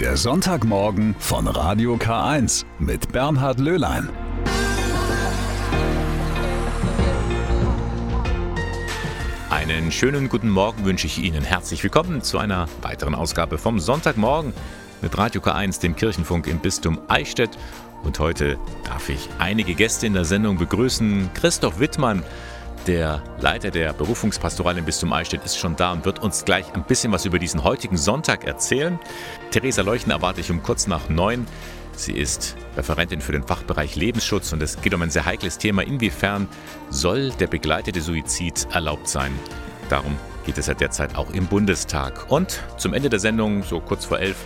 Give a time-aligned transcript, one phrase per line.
[0.00, 4.10] Der Sonntagmorgen von Radio K1 mit Bernhard Löhlein.
[9.48, 11.42] Einen schönen guten Morgen wünsche ich Ihnen.
[11.42, 14.52] Herzlich willkommen zu einer weiteren Ausgabe vom Sonntagmorgen
[15.00, 17.56] mit Radio K1, dem Kirchenfunk im Bistum Eichstätt.
[18.04, 21.30] Und heute darf ich einige Gäste in der Sendung begrüßen.
[21.32, 22.22] Christoph Wittmann,
[22.86, 26.84] der Leiter der Berufungspastoral im Bistum Eichstätt ist schon da und wird uns gleich ein
[26.84, 28.98] bisschen was über diesen heutigen Sonntag erzählen.
[29.50, 31.46] Theresa Leuchten erwarte ich um kurz nach neun.
[31.96, 35.82] Sie ist Referentin für den Fachbereich Lebensschutz und es geht um ein sehr heikles Thema.
[35.82, 36.46] Inwiefern
[36.90, 39.32] soll der begleitete Suizid erlaubt sein?
[39.88, 42.30] Darum geht es ja derzeit auch im Bundestag.
[42.30, 44.36] Und zum Ende der Sendung, so kurz vor elf,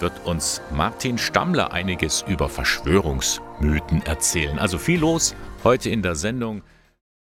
[0.00, 4.58] wird uns Martin Stammler einiges über Verschwörungsmythen erzählen.
[4.58, 5.34] Also viel los
[5.64, 6.62] heute in der Sendung.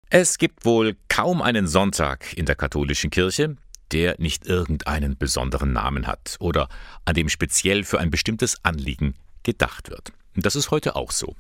[0.10, 3.58] Es gibt wohl kaum einen Sonntag in der katholischen Kirche,
[3.92, 6.70] der nicht irgendeinen besonderen Namen hat oder
[7.04, 10.14] an dem speziell für ein bestimmtes Anliegen gedacht wird.
[10.34, 11.36] Das ist heute auch so.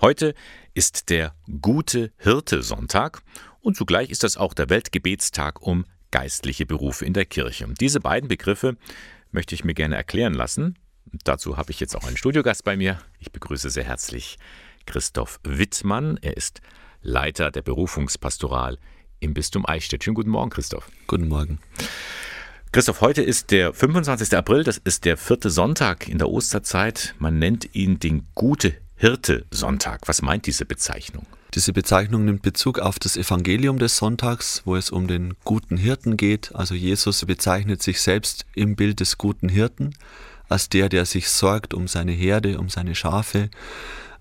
[0.00, 0.34] Heute
[0.72, 3.22] ist der Gute Hirte Sonntag
[3.60, 7.66] und zugleich ist das auch der Weltgebetstag um geistliche Berufe in der Kirche.
[7.66, 8.76] Und diese beiden Begriffe
[9.32, 10.78] möchte ich mir gerne erklären lassen.
[11.24, 13.00] Dazu habe ich jetzt auch einen Studiogast bei mir.
[13.18, 14.38] Ich begrüße sehr herzlich
[14.86, 16.18] Christoph Wittmann.
[16.22, 16.60] Er ist
[17.02, 18.78] Leiter der Berufungspastoral
[19.20, 20.04] im Bistum Eichstätt.
[20.04, 20.88] Schönen guten Morgen, Christoph.
[21.06, 21.58] Guten Morgen.
[22.72, 24.36] Christoph, heute ist der 25.
[24.36, 27.14] April, das ist der vierte Sonntag in der Osterzeit.
[27.18, 30.06] Man nennt ihn den Gute Hirte Sonntag.
[30.06, 31.26] Was meint diese Bezeichnung?
[31.54, 36.16] Diese Bezeichnung nimmt Bezug auf das Evangelium des Sonntags, wo es um den guten Hirten
[36.16, 36.54] geht.
[36.54, 39.94] Also Jesus bezeichnet sich selbst im Bild des guten Hirten
[40.48, 43.50] als der, der sich sorgt um seine Herde, um seine Schafe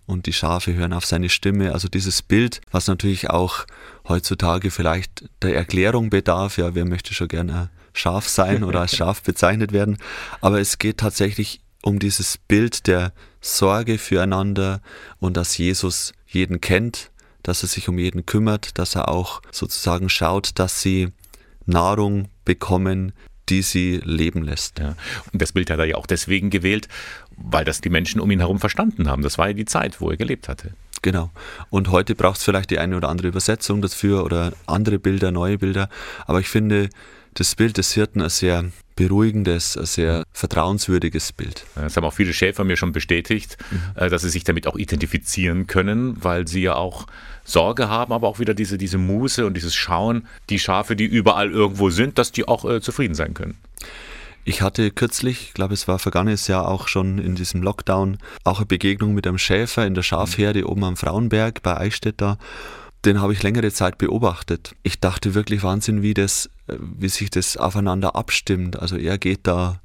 [0.06, 1.74] und die Schafe hören auf seine Stimme.
[1.74, 3.66] Also dieses Bild, was natürlich auch
[4.08, 9.22] heutzutage vielleicht der Erklärung bedarf, ja, wer möchte schon gerne Schaf sein oder als Schaf
[9.24, 9.98] bezeichnet werden,
[10.40, 14.82] aber es geht tatsächlich um dieses Bild der Sorge füreinander
[15.20, 17.12] und dass Jesus jeden kennt,
[17.44, 21.10] dass er sich um jeden kümmert, dass er auch sozusagen schaut, dass sie
[21.66, 23.14] Nahrung bekommen,
[23.50, 24.80] die sie leben lässt.
[24.80, 24.96] Ja.
[25.34, 26.88] Und das Bild hat er ja auch deswegen gewählt,
[27.44, 29.22] weil das die Menschen um ihn herum verstanden haben.
[29.24, 30.72] Das war ja die Zeit, wo er gelebt hatte.
[31.02, 31.32] Genau.
[31.70, 35.58] Und heute braucht es vielleicht die eine oder andere Übersetzung dafür oder andere Bilder, neue
[35.58, 35.90] Bilder.
[36.28, 36.90] Aber ich finde
[37.34, 38.66] das Bild des Hirten ein sehr
[38.96, 41.66] beruhigendes, ein sehr vertrauenswürdiges Bild.
[41.76, 44.10] Das haben auch viele Schäfer mir schon bestätigt, mhm.
[44.10, 47.08] dass sie sich damit auch identifizieren können, weil sie ja auch
[47.44, 51.50] Sorge haben, aber auch wieder diese, diese Muße und dieses Schauen, die Schafe, die überall
[51.50, 53.58] irgendwo sind, dass die auch äh, zufrieden sein können.
[54.44, 58.58] Ich hatte kürzlich, ich glaube es war vergangenes Jahr auch schon in diesem Lockdown, auch
[58.58, 62.38] eine Begegnung mit einem Schäfer in der Schafherde oben am Frauenberg bei Eichstätt da.
[63.06, 64.76] Den habe ich längere Zeit beobachtet.
[64.84, 68.80] Ich dachte wirklich Wahnsinn, wie das, wie sich das aufeinander abstimmt.
[68.80, 69.82] Also er geht da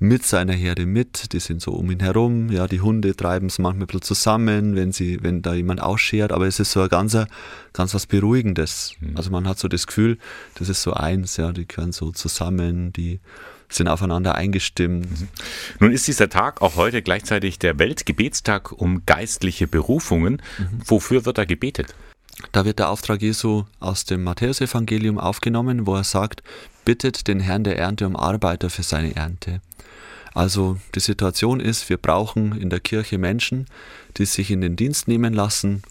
[0.00, 3.58] mit seiner Herde mit, die sind so um ihn herum, ja, die Hunde treiben es
[3.58, 6.88] manchmal ein bisschen zusammen, wenn sie, wenn da jemand ausschert, aber es ist so ein
[6.88, 7.26] ganzer,
[7.72, 8.94] ganz was Beruhigendes.
[9.00, 9.16] Mhm.
[9.16, 10.18] Also man hat so das Gefühl,
[10.54, 13.18] das ist so eins, ja, die gehören so zusammen, die
[13.70, 15.20] sind aufeinander eingestimmt.
[15.20, 15.28] Mhm.
[15.80, 20.42] Nun ist dieser Tag auch heute gleichzeitig der Weltgebetstag um geistliche Berufungen.
[20.58, 20.80] Mhm.
[20.84, 21.94] Wofür wird da gebetet?
[22.52, 26.42] Da wird der Auftrag Jesu aus dem Matthäusevangelium aufgenommen, wo er sagt,
[26.84, 29.60] bittet den Herrn der Ernte um Arbeiter für seine Ernte.
[30.34, 33.66] Also die Situation ist, wir brauchen in der Kirche Menschen,
[34.16, 35.82] die sich in den Dienst nehmen lassen,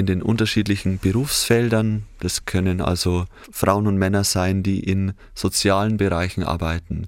[0.00, 2.04] in den unterschiedlichen Berufsfeldern.
[2.18, 7.06] Das können also Frauen und Männer sein, die in sozialen Bereichen arbeiten,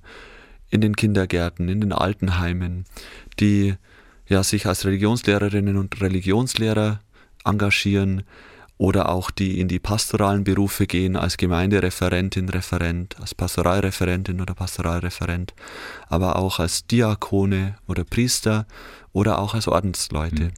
[0.70, 2.84] in den Kindergärten, in den Altenheimen,
[3.41, 3.75] die
[4.28, 7.00] ja, sich als Religionslehrerinnen und Religionslehrer
[7.44, 8.22] engagieren,
[8.82, 15.54] oder auch die in die pastoralen Berufe gehen als Gemeindereferentin, Referent, als Pastoralreferentin oder Pastoralreferent,
[16.09, 18.66] aber auch als Diakone oder Priester
[19.12, 20.50] oder auch als Ordensleute.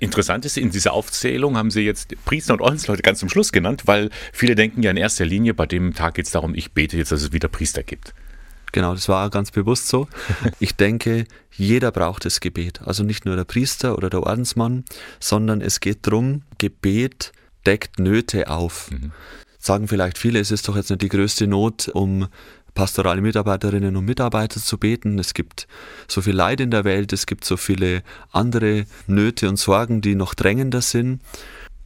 [0.00, 3.82] Interessant ist, in dieser Aufzählung haben Sie jetzt Priester und Ordensleute ganz zum Schluss genannt,
[3.86, 6.96] weil viele denken ja in erster Linie, bei dem Tag geht es darum, ich bete
[6.96, 8.14] jetzt, dass es wieder Priester gibt.
[8.72, 10.08] Genau, das war ganz bewusst so.
[10.60, 12.80] Ich denke, jeder braucht das Gebet.
[12.84, 14.84] Also nicht nur der Priester oder der Ordensmann,
[15.20, 17.32] sondern es geht darum, Gebet
[17.66, 18.90] deckt Nöte auf.
[18.90, 19.12] Mhm.
[19.58, 22.28] Sagen vielleicht viele, es ist doch jetzt nicht die größte Not, um
[22.78, 25.18] pastorale Mitarbeiterinnen und Mitarbeiter zu beten.
[25.18, 25.66] Es gibt
[26.06, 30.14] so viel Leid in der Welt, es gibt so viele andere Nöte und Sorgen, die
[30.14, 31.20] noch drängender sind.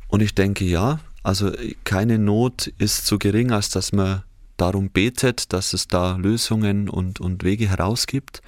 [0.08, 1.50] Und ich denke, ja, also
[1.84, 4.22] keine Not ist so gering, als dass man
[4.58, 8.42] darum betet, dass es da Lösungen und, und Wege herausgibt.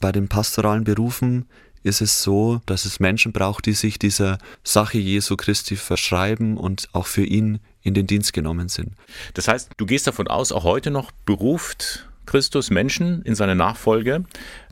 [0.00, 1.44] Bei den pastoralen Berufen
[1.84, 6.88] ist es so, dass es Menschen braucht, die sich dieser Sache Jesu Christi verschreiben und
[6.92, 8.94] auch für ihn in den Dienst genommen sind.
[9.34, 14.24] Das heißt, du gehst davon aus, auch heute noch beruft Christus Menschen in seine Nachfolge.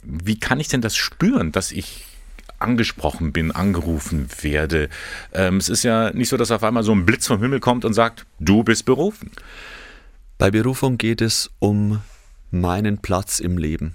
[0.02, 2.06] Wie kann ich denn das spüren, dass ich
[2.58, 4.88] angesprochen bin, angerufen werde?
[5.32, 7.84] Ähm, es ist ja nicht so, dass auf einmal so ein Blitz vom Himmel kommt
[7.84, 9.30] und sagt, du bist berufen.
[10.38, 12.00] Bei Berufung geht es um
[12.50, 13.94] meinen Platz im Leben.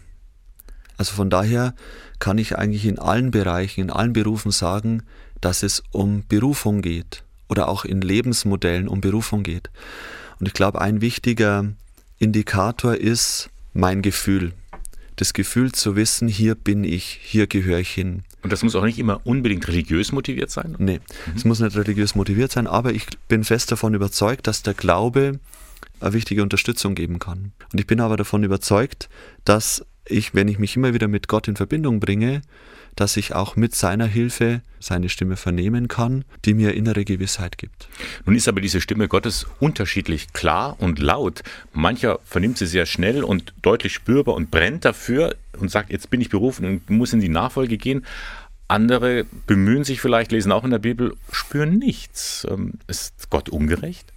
[0.96, 1.74] Also von daher
[2.20, 5.04] kann ich eigentlich in allen Bereichen, in allen Berufen sagen,
[5.42, 9.70] dass es um Berufung geht oder auch in Lebensmodellen um Berufung geht.
[10.40, 11.66] Und ich glaube, ein wichtiger
[12.20, 14.54] Indikator ist mein Gefühl.
[15.16, 18.24] Das Gefühl zu wissen, hier bin ich, hier gehöre ich hin.
[18.44, 20.76] Und das muss auch nicht immer unbedingt religiös motiviert sein?
[20.78, 21.00] Nee,
[21.36, 21.50] es mhm.
[21.50, 25.40] muss nicht religiös motiviert sein, aber ich bin fest davon überzeugt, dass der Glaube
[26.00, 27.52] eine wichtige Unterstützung geben kann.
[27.74, 29.10] Und ich bin aber davon überzeugt,
[29.44, 32.42] dass ich, wenn ich mich immer wieder mit Gott in Verbindung bringe,
[32.96, 37.88] dass ich auch mit seiner Hilfe seine Stimme vernehmen kann, die mir innere Gewissheit gibt.
[38.26, 41.44] Nun ist aber diese Stimme Gottes unterschiedlich klar und laut.
[41.74, 46.22] Mancher vernimmt sie sehr schnell und deutlich spürbar und brennt dafür und sagt, jetzt bin
[46.22, 48.06] ich berufen und muss in die Nachfolge gehen.
[48.68, 52.46] Andere bemühen sich vielleicht, lesen auch in der Bibel, spüren nichts.
[52.50, 54.12] Ähm, ist Gott ungerecht?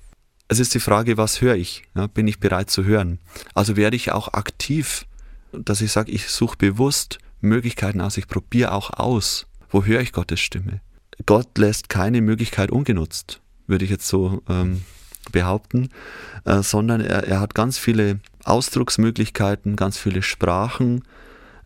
[0.48, 1.84] Es ist die Frage, was höre ich?
[2.14, 3.20] Bin ich bereit zu hören?
[3.54, 5.06] Also werde ich auch aktiv,
[5.52, 8.16] dass ich sage, ich suche bewusst Möglichkeiten aus.
[8.16, 10.80] Ich probiere auch aus, wo höre ich Gottes Stimme.
[11.26, 14.82] Gott lässt keine Möglichkeit ungenutzt, würde ich jetzt so ähm,
[15.32, 15.90] behaupten,
[16.44, 21.04] äh, sondern er, er hat ganz viele Ausdrucksmöglichkeiten, ganz viele Sprachen,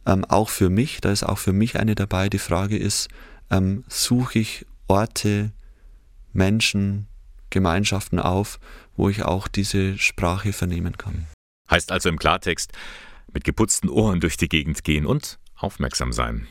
[0.07, 1.01] ähm, auch für mich.
[1.01, 2.29] Da ist auch für mich eine dabei.
[2.29, 3.09] Die Frage ist,
[3.51, 5.53] ähm, suche ich Orte,
[6.33, 7.07] Menschen,
[7.51, 8.59] Gemeinschaften auf,
[8.97, 11.27] wo ich auch diese Sprache vernehmen kann.
[11.71, 12.73] Heißt also im Klartext,
[13.33, 16.47] mit geputzten Ohren durch die Gegend gehen und aufmerksam sein.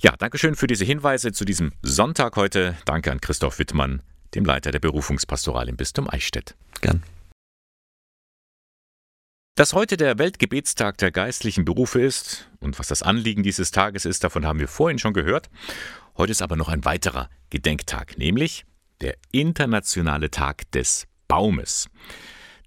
[0.00, 2.76] Ja, Dankeschön für diese Hinweise zu diesem Sonntag heute.
[2.84, 4.02] Danke an Christoph Wittmann,
[4.34, 6.56] dem Leiter der Berufungspastoral im Bistum Eichstätt.
[6.80, 7.02] Gern.
[9.56, 14.22] Dass heute der Weltgebetstag der geistlichen Berufe ist und was das Anliegen dieses Tages ist,
[14.22, 15.50] davon haben wir vorhin schon gehört.
[16.16, 18.64] Heute ist aber noch ein weiterer Gedenktag, nämlich
[19.00, 21.88] der Internationale Tag des Baumes.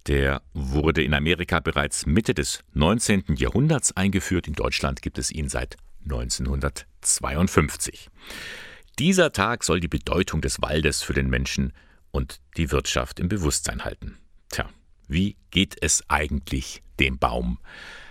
[0.07, 3.36] Der wurde in Amerika bereits Mitte des 19.
[3.36, 4.48] Jahrhunderts eingeführt.
[4.48, 8.09] In Deutschland gibt es ihn seit 1952.
[8.98, 11.74] Dieser Tag soll die Bedeutung des Waldes für den Menschen
[12.12, 14.18] und die Wirtschaft im Bewusstsein halten.
[14.50, 14.69] Tja,
[15.07, 17.59] wie geht es eigentlich dem Baum?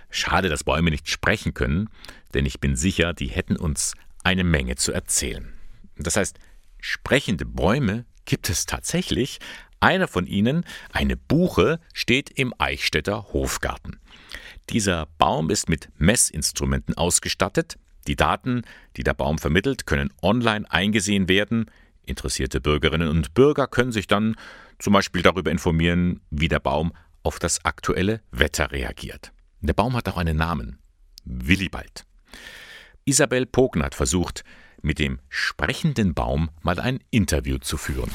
[0.09, 1.89] Schade, dass Bäume nicht sprechen können,
[2.33, 3.93] denn ich bin sicher, die hätten uns
[4.23, 5.53] eine Menge zu erzählen.
[5.97, 6.37] Das heißt,
[6.79, 9.39] sprechende Bäume gibt es tatsächlich,
[9.81, 13.99] einer von ihnen, eine Buche, steht im Eichstätter Hofgarten.
[14.69, 17.77] Dieser Baum ist mit Messinstrumenten ausgestattet.
[18.07, 18.61] Die Daten,
[18.95, 21.65] die der Baum vermittelt, können online eingesehen werden.
[22.03, 24.35] Interessierte Bürgerinnen und Bürger können sich dann
[24.79, 26.93] zum Beispiel darüber informieren, wie der Baum
[27.23, 29.31] auf das aktuelle Wetter reagiert.
[29.59, 30.79] Der Baum hat auch einen Namen.
[31.23, 32.05] Willibald.
[33.05, 34.43] Isabel Pogner hat versucht,
[34.81, 38.09] mit dem sprechenden Baum mal ein Interview zu führen.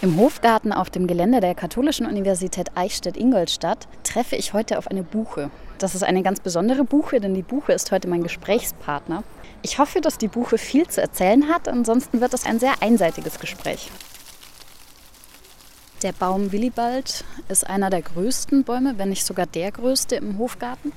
[0.00, 5.50] Im Hofgarten auf dem Gelände der Katholischen Universität Eichstätt-Ingolstadt treffe ich heute auf eine Buche.
[5.78, 9.24] Das ist eine ganz besondere Buche, denn die Buche ist heute mein Gesprächspartner.
[9.62, 13.40] Ich hoffe, dass die Buche viel zu erzählen hat, ansonsten wird es ein sehr einseitiges
[13.40, 13.90] Gespräch.
[16.04, 20.92] Der Baum Willibald ist einer der größten Bäume, wenn nicht sogar der größte im Hofgarten.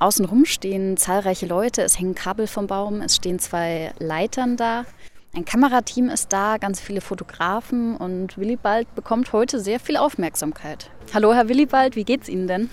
[0.00, 4.84] Außenrum stehen zahlreiche Leute, es hängen Kabel vom Baum, es stehen zwei Leitern da.
[5.32, 10.90] Ein Kamerateam ist da, ganz viele Fotografen und Willibald bekommt heute sehr viel Aufmerksamkeit.
[11.14, 12.68] Hallo Herr Willibald, wie geht's Ihnen denn?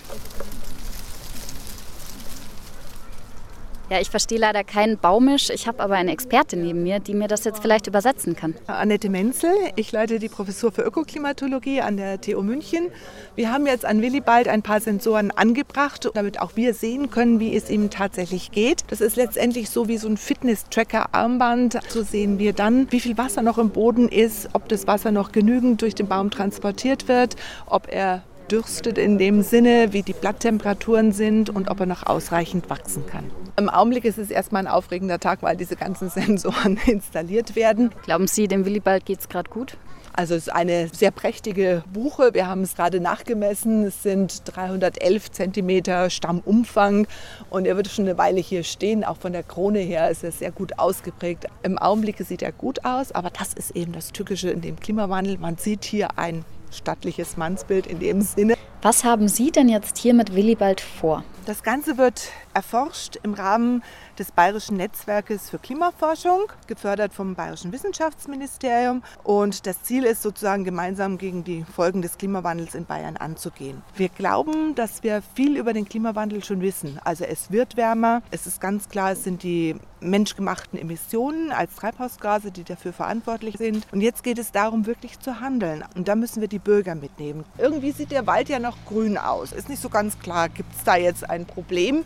[3.90, 5.50] Ja, ich verstehe leider kein Baumisch.
[5.50, 8.54] Ich habe aber eine Expertin neben mir, die mir das jetzt vielleicht übersetzen kann.
[8.68, 9.50] Annette Menzel.
[9.78, 12.90] Ich leite die Professur für Ökoklimatologie an der TU München.
[13.36, 17.56] Wir haben jetzt an Willibald ein paar Sensoren angebracht, damit auch wir sehen können, wie
[17.56, 18.84] es ihm tatsächlich geht.
[18.90, 21.80] Das ist letztendlich so wie so ein Fitness-Tracker-Armband.
[21.88, 25.32] So sehen wir dann, wie viel Wasser noch im Boden ist, ob das Wasser noch
[25.32, 31.12] genügend durch den Baum transportiert wird, ob er dürstet in dem Sinne, wie die Blatttemperaturen
[31.12, 33.26] sind und ob er noch ausreichend wachsen kann.
[33.58, 37.92] Im Augenblick ist es erstmal ein aufregender Tag, weil diese ganzen Sensoren installiert werden.
[38.06, 39.78] Glauben Sie, dem Willibald geht es gerade gut?
[40.18, 42.34] Also es ist eine sehr prächtige Buche.
[42.34, 43.84] Wir haben es gerade nachgemessen.
[43.84, 47.06] Es sind 311 cm Stammumfang
[47.52, 49.04] und er wird schon eine Weile hier stehen.
[49.04, 51.46] Auch von der Krone her ist er sehr gut ausgeprägt.
[51.62, 55.38] Im Augenblick sieht er gut aus, aber das ist eben das Tückische in dem Klimawandel.
[55.38, 58.56] Man sieht hier ein stattliches Mannsbild in dem Sinne.
[58.82, 61.24] Was haben Sie denn jetzt hier mit Willibald vor?
[61.46, 63.84] Das Ganze wird erforscht im Rahmen
[64.18, 69.04] des Bayerischen Netzwerkes für Klimaforschung, gefördert vom Bayerischen Wissenschaftsministerium.
[69.24, 73.84] Und das Ziel ist sozusagen gemeinsam gegen die Folgen des Klimawandels in Bayern anzugehen.
[73.96, 77.00] Wir glauben, dass wir viel über den Klimawandel schon wissen.
[77.04, 78.24] Also es wird wärmer.
[78.32, 83.86] Es ist ganz klar, es sind die menschgemachten Emissionen als Treibhausgase, die dafür verantwortlich sind.
[83.92, 85.84] Und jetzt geht es darum, wirklich zu handeln.
[85.96, 87.46] Und da müssen wir die Bürger mitnehmen.
[87.60, 89.52] Irgendwie sieht der Wald ja noch grün aus.
[89.52, 92.04] Ist nicht so ganz klar, gibt es da jetzt ein Problem?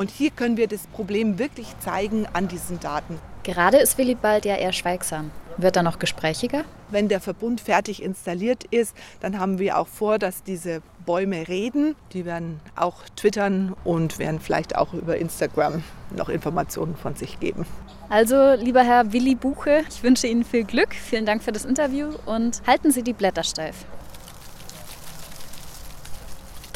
[0.00, 3.18] Und hier können wir das Problem wirklich zeigen an diesen Daten.
[3.42, 5.30] Gerade ist Willibald ja eher schweigsam.
[5.58, 6.64] Wird er noch gesprächiger?
[6.88, 11.96] Wenn der Verbund fertig installiert ist, dann haben wir auch vor, dass diese Bäume reden.
[12.14, 15.84] Die werden auch twittern und werden vielleicht auch über Instagram
[16.16, 17.66] noch Informationen von sich geben.
[18.08, 20.94] Also, lieber Herr Willi Buche, ich wünsche Ihnen viel Glück.
[20.94, 23.84] Vielen Dank für das Interview und halten Sie die Blätter steif.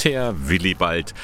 [0.04, 1.14] Der Willibald.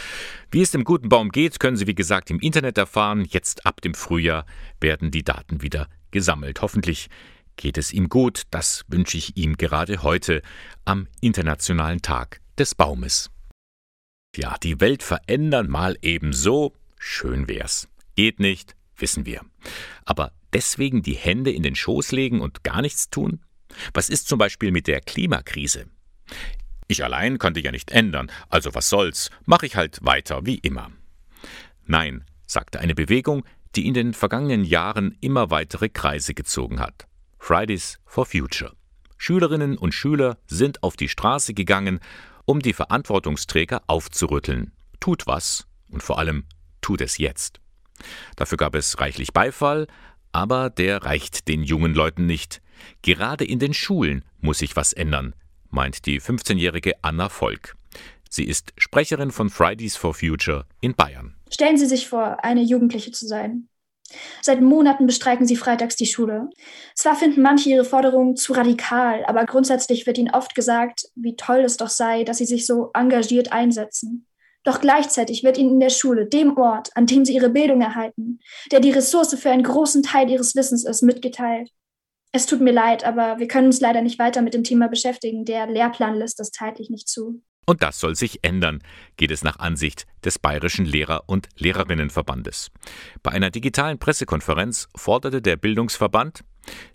[0.52, 3.25] Wie es dem guten Baum geht, können Sie wie gesagt im Internet erfahren.
[3.25, 4.47] Jetzt ab dem Frühjahr
[4.80, 6.61] werden die Daten wieder gesammelt.
[6.61, 7.09] Hoffentlich
[7.54, 8.42] geht es ihm gut.
[8.50, 10.42] Das wünsche ich ihm gerade heute
[10.85, 13.30] am Internationalen Tag des Baumes.
[14.35, 16.75] Ja, die Welt verändern mal ebenso.
[16.99, 17.88] Schön wär's.
[18.16, 19.42] Geht nicht, wissen wir.
[20.04, 23.40] Aber deswegen die Hände in den Schoß legen und gar nichts tun?
[23.95, 25.87] Was ist zum Beispiel mit der Klimakrise?
[26.90, 30.90] Ich allein konnte ja nicht ändern, also was soll's, mach ich halt weiter wie immer.
[31.87, 33.44] Nein, sagte eine Bewegung,
[33.76, 37.06] die in den vergangenen Jahren immer weitere Kreise gezogen hat.
[37.38, 38.73] Fridays for Future.
[39.18, 42.00] Schülerinnen und Schüler sind auf die Straße gegangen,
[42.44, 44.73] um die Verantwortungsträger aufzurütteln.
[44.99, 46.44] Tut was und vor allem
[46.80, 47.61] tut es jetzt.
[48.35, 49.87] Dafür gab es reichlich Beifall,
[50.32, 52.61] aber der reicht den jungen Leuten nicht.
[53.02, 55.37] Gerade in den Schulen muss sich was ändern,
[55.71, 57.77] meint die 15-jährige Anna Volk.
[58.29, 61.35] Sie ist Sprecherin von Fridays for Future in Bayern.
[61.50, 63.69] Stellen Sie sich vor, eine Jugendliche zu sein.
[64.43, 66.49] Seit Monaten bestreiken sie freitags die Schule.
[66.95, 71.61] Zwar finden manche ihre Forderungen zu radikal, aber grundsätzlich wird ihnen oft gesagt, wie toll
[71.61, 74.27] es doch sei, dass sie sich so engagiert einsetzen.
[74.65, 78.41] Doch gleichzeitig wird ihnen in der Schule, dem Ort, an dem sie ihre Bildung erhalten,
[78.71, 81.71] der die Ressource für einen großen Teil ihres Wissens ist, mitgeteilt.
[82.32, 85.44] Es tut mir leid, aber wir können uns leider nicht weiter mit dem Thema beschäftigen.
[85.44, 87.42] Der Lehrplan lässt das zeitlich nicht zu.
[87.66, 88.82] Und das soll sich ändern,
[89.16, 92.70] geht es nach Ansicht des Bayerischen Lehrer- und Lehrerinnenverbandes.
[93.22, 96.40] Bei einer digitalen Pressekonferenz forderte der Bildungsverband,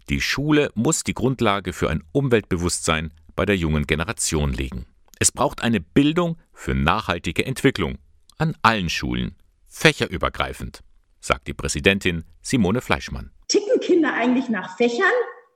[0.10, 4.86] die Schule muss die Grundlage für ein Umweltbewusstsein bei der jungen Generation legen.
[5.20, 7.98] Es braucht eine Bildung für nachhaltige Entwicklung
[8.38, 9.36] an allen Schulen,
[9.68, 10.82] fächerübergreifend,
[11.20, 13.32] sagt die Präsidentin Simone Fleischmann.
[13.48, 15.06] Ticken Kinder eigentlich nach Fächern?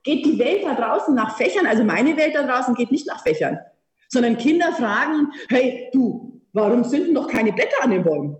[0.03, 1.65] Geht die Welt da draußen nach Fächern?
[1.65, 3.60] Also meine Welt da draußen geht nicht nach Fächern,
[4.08, 8.38] sondern Kinder fragen, hey du, warum sind denn noch keine Blätter an den Bäumen?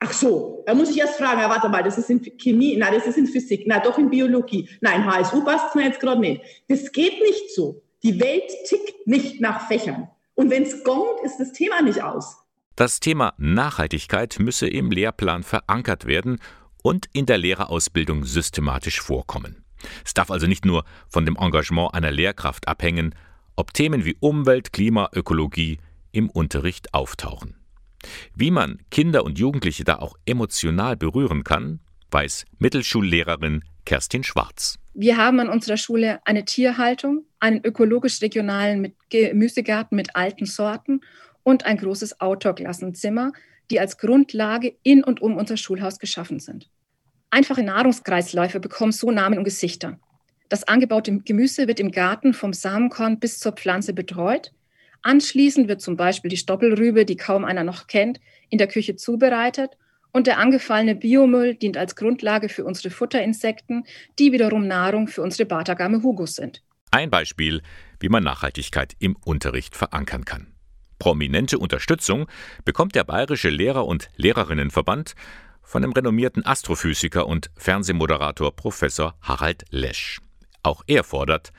[0.00, 2.92] Ach so, da muss ich erst fragen, ja, warte mal, das ist in Chemie, nein,
[2.92, 4.68] das ist in Physik, na doch in Biologie.
[4.80, 6.42] Nein, HSU passt mir jetzt gerade nicht.
[6.68, 7.82] Das geht nicht so.
[8.02, 10.08] Die Welt tickt nicht nach Fächern.
[10.34, 12.36] Und wenn es gongt, ist das Thema nicht aus.
[12.76, 16.40] Das Thema Nachhaltigkeit müsse im Lehrplan verankert werden
[16.84, 19.64] und in der Lehrerausbildung systematisch vorkommen.
[20.04, 23.14] Es darf also nicht nur von dem Engagement einer Lehrkraft abhängen,
[23.56, 25.78] ob Themen wie Umwelt, Klima, Ökologie
[26.12, 27.56] im Unterricht auftauchen.
[28.34, 34.78] Wie man Kinder und Jugendliche da auch emotional berühren kann, weiß Mittelschullehrerin Kerstin Schwarz.
[34.92, 41.00] Wir haben an unserer Schule eine Tierhaltung, einen ökologisch-regionalen Gemüsegarten mit alten Sorten
[41.42, 43.32] und ein großes Outdoor-Klassenzimmer,
[43.70, 46.70] die als Grundlage in und um unser Schulhaus geschaffen sind.
[47.34, 49.98] Einfache Nahrungskreisläufe bekommen so Namen und Gesichter.
[50.48, 54.52] Das angebaute Gemüse wird im Garten vom Samenkorn bis zur Pflanze betreut.
[55.02, 59.72] Anschließend wird zum Beispiel die Stoppelrübe, die kaum einer noch kennt, in der Küche zubereitet
[60.12, 63.82] und der angefallene Biomüll dient als Grundlage für unsere Futterinsekten,
[64.20, 66.62] die wiederum Nahrung für unsere Batagame Hugus sind.
[66.92, 67.62] Ein Beispiel,
[67.98, 70.54] wie man Nachhaltigkeit im Unterricht verankern kann.
[71.00, 72.28] Prominente Unterstützung
[72.64, 75.14] bekommt der Bayerische Lehrer- und Lehrerinnenverband
[75.64, 80.20] von dem renommierten Astrophysiker und Fernsehmoderator Professor Harald Lesch.
[80.62, 81.52] Auch er fordert,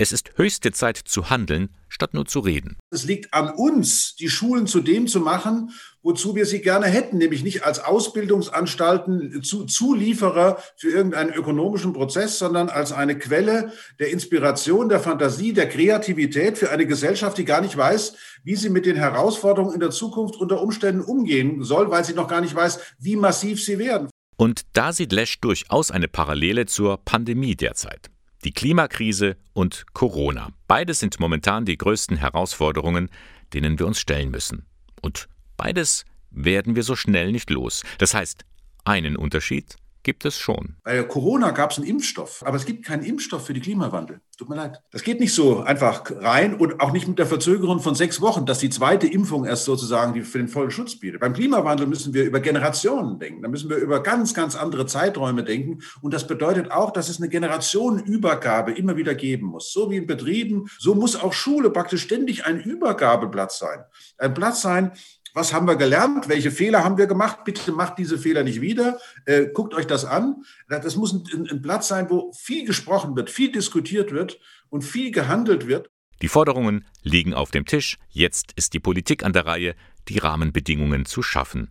[0.00, 2.76] es ist höchste Zeit zu handeln, statt nur zu reden.
[2.90, 7.18] Es liegt an uns, die Schulen zu dem zu machen, wozu wir sie gerne hätten,
[7.18, 14.10] nämlich nicht als Ausbildungsanstalten zu Zulieferer für irgendeinen ökonomischen Prozess, sondern als eine Quelle der
[14.10, 18.14] Inspiration, der Fantasie, der Kreativität für eine Gesellschaft, die gar nicht weiß,
[18.44, 22.28] wie sie mit den Herausforderungen in der Zukunft unter Umständen umgehen soll, weil sie noch
[22.28, 24.08] gar nicht weiß, wie massiv sie werden.
[24.36, 28.10] Und da sieht Lesch durchaus eine Parallele zur Pandemie derzeit.
[28.48, 30.48] Die Klimakrise und Corona.
[30.66, 33.10] Beides sind momentan die größten Herausforderungen
[33.52, 34.66] denen wir uns stellen müssen.
[35.02, 37.82] Und beides werden wir so schnell nicht los.
[37.98, 38.44] Das heißt,
[38.84, 40.76] einen Unterschied gibt es schon.
[40.84, 44.20] Bei Corona gab es einen Impfstoff, aber es gibt keinen Impfstoff für den Klimawandel.
[44.38, 44.80] Tut mir leid.
[44.92, 48.46] Das geht nicht so einfach rein und auch nicht mit der Verzögerung von sechs Wochen,
[48.46, 51.20] dass die zweite Impfung erst sozusagen die für den vollen Schutz bietet.
[51.20, 53.42] Beim Klimawandel müssen wir über Generationen denken.
[53.42, 55.80] Da müssen wir über ganz, ganz andere Zeiträume denken.
[56.02, 59.72] Und das bedeutet auch, dass es eine Generationenübergabe immer wieder geben muss.
[59.72, 63.80] So wie in Betrieben, so muss auch Schule praktisch ständig ein Übergabeplatz sein.
[64.18, 64.92] Ein Platz sein,
[65.34, 66.28] was haben wir gelernt?
[66.28, 67.44] Welche Fehler haben wir gemacht?
[67.44, 68.98] Bitte macht diese Fehler nicht wieder.
[69.24, 70.44] Äh, guckt euch das an.
[70.68, 75.10] Das muss ein, ein Platz sein, wo viel gesprochen wird, viel diskutiert wird und viel
[75.10, 75.90] gehandelt wird.
[76.20, 77.96] Die Forderungen liegen auf dem Tisch.
[78.08, 79.74] Jetzt ist die Politik an der Reihe,
[80.08, 81.70] die Rahmenbedingungen zu schaffen.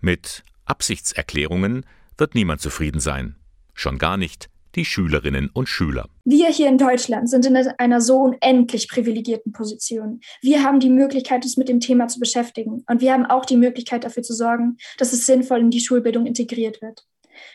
[0.00, 1.84] Mit Absichtserklärungen
[2.16, 3.36] wird niemand zufrieden sein.
[3.74, 6.08] Schon gar nicht die Schülerinnen und Schüler.
[6.24, 10.20] Wir hier in Deutschland sind in einer so unendlich privilegierten Position.
[10.40, 12.84] Wir haben die Möglichkeit, uns mit dem Thema zu beschäftigen.
[12.88, 16.26] Und wir haben auch die Möglichkeit dafür zu sorgen, dass es sinnvoll in die Schulbildung
[16.26, 17.04] integriert wird.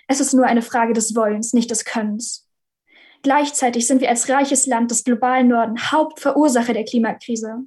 [0.08, 2.48] Es ist nur eine Frage des Wollens, nicht des Könnens.
[3.24, 7.66] Gleichzeitig sind wir als reiches Land des globalen Norden Hauptverursacher der Klimakrise.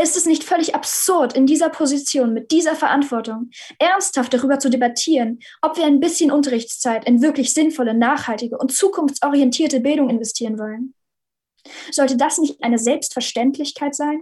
[0.00, 5.40] Ist es nicht völlig absurd, in dieser Position, mit dieser Verantwortung, ernsthaft darüber zu debattieren,
[5.62, 10.94] ob wir ein bisschen Unterrichtszeit in wirklich sinnvolle, nachhaltige und zukunftsorientierte Bildung investieren wollen?
[11.90, 14.20] Sollte das nicht eine Selbstverständlichkeit sein?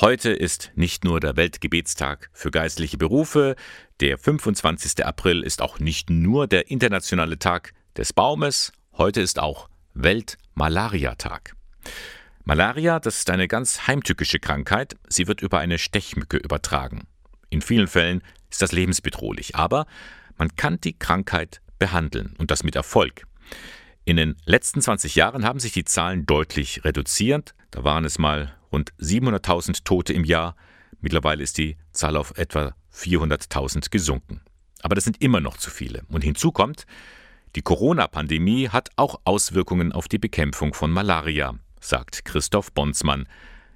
[0.00, 3.56] Heute ist nicht nur der Weltgebetstag für geistliche Berufe,
[4.00, 5.04] der 25.
[5.04, 11.54] April ist auch nicht nur der internationale Tag des Baumes, heute ist auch Weltmalariatag.
[12.44, 14.96] Malaria, das ist eine ganz heimtückische Krankheit.
[15.08, 17.06] Sie wird über eine Stechmücke übertragen.
[17.50, 18.20] In vielen Fällen
[18.50, 19.86] ist das lebensbedrohlich, aber
[20.36, 23.26] man kann die Krankheit behandeln und das mit Erfolg.
[24.04, 27.54] In den letzten 20 Jahren haben sich die Zahlen deutlich reduziert.
[27.70, 30.56] Da waren es mal rund 700.000 Tote im Jahr.
[31.00, 34.40] Mittlerweile ist die Zahl auf etwa 400.000 gesunken.
[34.82, 36.02] Aber das sind immer noch zu viele.
[36.08, 36.86] Und hinzu kommt,
[37.54, 43.26] die Corona-Pandemie hat auch Auswirkungen auf die Bekämpfung von Malaria sagt Christoph Bonsmann.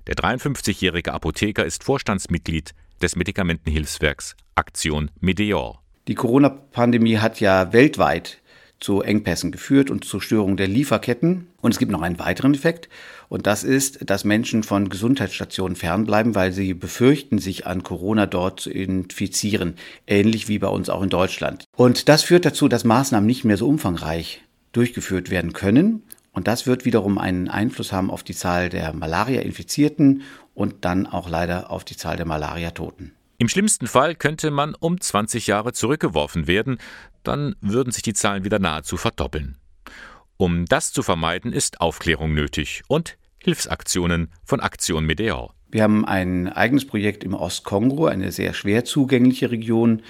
[0.06, 5.82] Der 53-jährige Apotheker ist Vorstandsmitglied des Medikamentenhilfswerks Aktion Medeor.
[6.08, 8.38] Die Corona-Pandemie hat ja weltweit
[8.78, 11.48] zu Engpässen geführt und zur Störung der Lieferketten.
[11.60, 12.88] Und es gibt noch einen weiteren Effekt.
[13.28, 18.60] Und das ist, dass Menschen von Gesundheitsstationen fernbleiben, weil sie befürchten, sich an Corona dort
[18.60, 19.74] zu infizieren.
[20.06, 21.64] Ähnlich wie bei uns auch in Deutschland.
[21.74, 24.42] Und das führt dazu, dass Maßnahmen nicht mehr so umfangreich
[24.72, 26.02] durchgeführt werden können.
[26.36, 30.20] Und das wird wiederum einen Einfluss haben auf die Zahl der Malaria-Infizierten
[30.52, 33.12] und dann auch leider auf die Zahl der Malaria-Toten.
[33.38, 36.76] Im schlimmsten Fall könnte man um 20 Jahre zurückgeworfen werden,
[37.22, 39.56] dann würden sich die Zahlen wieder nahezu verdoppeln.
[40.36, 45.54] Um das zu vermeiden, ist Aufklärung nötig und Hilfsaktionen von Aktion Medeor.
[45.70, 50.02] Wir haben ein eigenes Projekt im Ostkongo, eine sehr schwer zugängliche Region,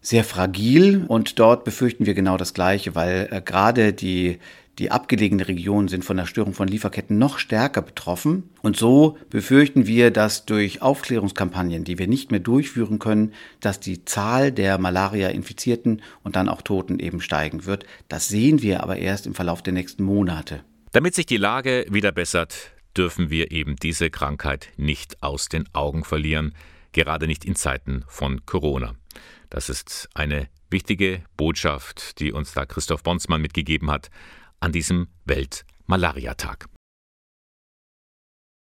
[0.00, 4.38] sehr fragil und dort befürchten wir genau das Gleiche, weil äh, gerade die
[4.78, 8.50] die abgelegenen Regionen sind von der Störung von Lieferketten noch stärker betroffen.
[8.60, 14.04] Und so befürchten wir, dass durch Aufklärungskampagnen, die wir nicht mehr durchführen können, dass die
[14.04, 17.86] Zahl der Malaria-Infizierten und dann auch Toten eben steigen wird.
[18.08, 20.64] Das sehen wir aber erst im Verlauf der nächsten Monate.
[20.92, 26.04] Damit sich die Lage wieder bessert, dürfen wir eben diese Krankheit nicht aus den Augen
[26.04, 26.54] verlieren,
[26.92, 28.94] gerade nicht in Zeiten von Corona.
[29.50, 34.10] Das ist eine wichtige Botschaft, die uns da Christoph Bonsmann mitgegeben hat
[34.60, 36.66] an diesem Weltmalariatag.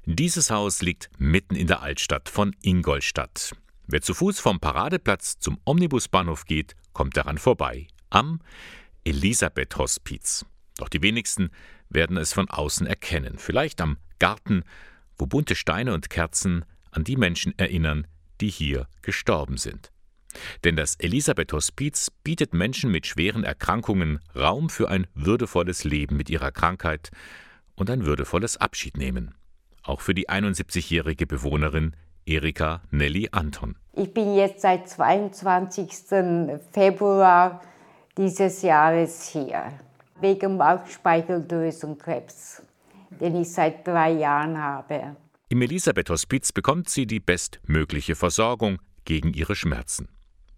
[0.05, 3.53] Dieses Haus liegt mitten in der Altstadt von Ingolstadt.
[3.87, 8.39] Wer zu Fuß vom Paradeplatz zum Omnibusbahnhof geht, kommt daran vorbei, am
[9.03, 10.45] Elisabeth-Hospiz.
[10.77, 11.49] Doch die wenigsten
[11.89, 14.63] werden es von außen erkennen, vielleicht am Garten,
[15.17, 18.07] wo bunte Steine und Kerzen an die Menschen erinnern,
[18.39, 19.91] die hier gestorben sind.
[20.63, 26.29] Denn das Elisabeth Hospiz bietet Menschen mit schweren Erkrankungen Raum für ein würdevolles Leben mit
[26.29, 27.09] ihrer Krankheit
[27.75, 29.33] und ein würdevolles Abschiednehmen.
[29.83, 31.95] Auch für die 71-jährige Bewohnerin
[32.25, 33.75] Erika Nelly Anton.
[33.93, 35.89] Ich bin jetzt seit 22.
[36.71, 37.61] Februar
[38.17, 39.71] dieses Jahres hier,
[40.19, 42.63] wegen Bauchspeicheldrüsenkrebs,
[43.09, 45.15] den ich seit drei Jahren habe.
[45.49, 50.09] Im Elisabeth Hospiz bekommt sie die bestmögliche Versorgung gegen ihre Schmerzen.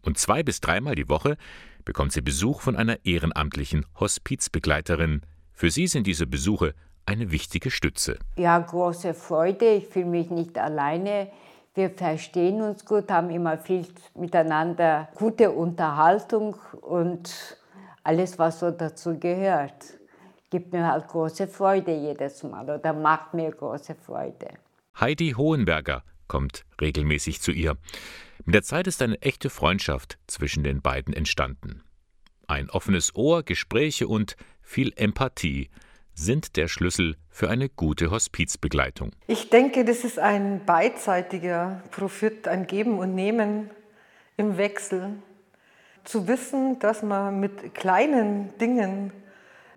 [0.03, 1.37] Und zwei bis dreimal die Woche
[1.85, 5.21] bekommt sie Besuch von einer ehrenamtlichen Hospizbegleiterin.
[5.53, 6.73] Für sie sind diese Besuche
[7.05, 8.19] eine wichtige Stütze.
[8.37, 9.73] Ja, große Freude.
[9.73, 11.31] Ich fühle mich nicht alleine.
[11.73, 13.85] Wir verstehen uns gut, haben immer viel
[14.15, 17.57] miteinander, gute Unterhaltung und
[18.03, 19.97] alles, was so dazu gehört.
[20.49, 24.49] Gibt mir halt große Freude jedes Mal oder macht mir große Freude.
[24.99, 27.77] Heidi Hohenberger kommt regelmäßig zu ihr.
[28.49, 31.83] Mit der Zeit ist eine echte Freundschaft zwischen den beiden entstanden.
[32.47, 35.69] Ein offenes Ohr, Gespräche und viel Empathie
[36.15, 39.11] sind der Schlüssel für eine gute Hospizbegleitung.
[39.27, 43.69] Ich denke, das ist ein beidseitiger Profit, ein Geben und Nehmen
[44.35, 45.11] im Wechsel.
[46.03, 49.13] Zu wissen, dass man mit kleinen Dingen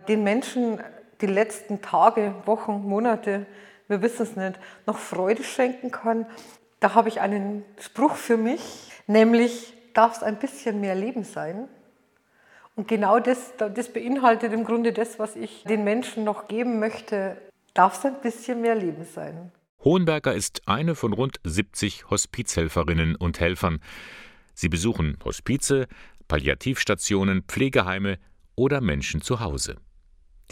[0.09, 0.81] den Menschen
[1.21, 3.45] die letzten Tage, Wochen, Monate,
[3.89, 6.25] wir wissen es nicht, noch Freude schenken kann.
[6.83, 8.61] Da habe ich einen Spruch für mich,
[9.07, 11.69] nämlich darf es ein bisschen mehr Leben sein.
[12.75, 17.41] Und genau das, das beinhaltet im Grunde das, was ich den Menschen noch geben möchte,
[17.73, 19.53] darf es ein bisschen mehr Leben sein.
[19.85, 23.79] Hohenberger ist eine von rund 70 Hospizhelferinnen und Helfern.
[24.53, 25.87] Sie besuchen Hospize,
[26.27, 28.19] Palliativstationen, Pflegeheime
[28.57, 29.77] oder Menschen zu Hause.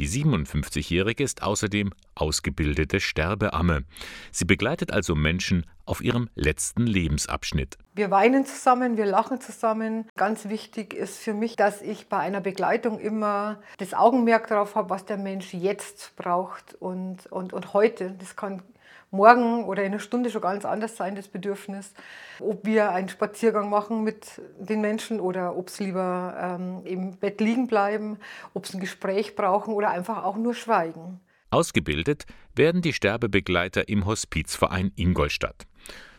[0.00, 3.84] Die 57-Jährige ist außerdem ausgebildete Sterbeamme.
[4.32, 7.76] Sie begleitet also Menschen auf ihrem letzten Lebensabschnitt.
[7.94, 10.08] Wir weinen zusammen, wir lachen zusammen.
[10.16, 14.88] Ganz wichtig ist für mich, dass ich bei einer Begleitung immer das Augenmerk darauf habe,
[14.88, 18.16] was der Mensch jetzt braucht und, und, und heute.
[18.18, 18.62] Das kann
[19.10, 21.92] morgen oder in einer Stunde schon ganz anders sein, das Bedürfnis.
[22.38, 27.40] Ob wir einen Spaziergang machen mit den Menschen oder ob sie lieber ähm, im Bett
[27.40, 28.18] liegen bleiben,
[28.54, 31.20] ob sie ein Gespräch brauchen oder einfach auch nur schweigen.
[31.50, 35.66] Ausgebildet werden die Sterbebegleiter im Hospizverein Ingolstadt.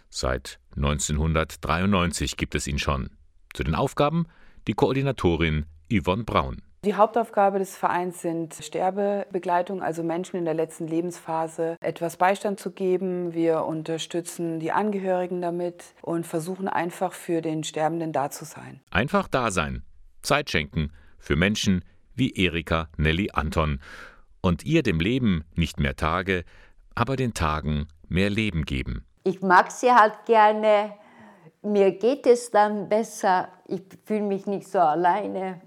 [0.10, 3.12] Seit 1993 gibt es ihn schon.
[3.54, 4.26] Zu den Aufgaben
[4.68, 6.62] die Koordinatorin Yvonne Braun.
[6.84, 12.72] Die Hauptaufgabe des Vereins sind Sterbebegleitung, also Menschen in der letzten Lebensphase etwas Beistand zu
[12.72, 13.36] geben.
[13.36, 18.82] Wir unterstützen die Angehörigen damit und versuchen einfach für den Sterbenden da zu sein.
[18.90, 19.84] Einfach da sein,
[20.24, 23.80] Zeit schenken für Menschen wie Erika Nelly Anton
[24.42, 26.46] und ihr dem Leben nicht mehr Tage,
[26.96, 29.06] aber den Tagen mehr Leben geben.
[29.24, 30.96] Ich mag sie halt gerne.
[31.62, 33.50] Mir geht es dann besser.
[33.68, 35.62] Ich fühle mich nicht so alleine.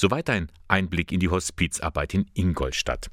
[0.00, 3.10] Soweit ein Einblick in die Hospizarbeit in Ingolstadt.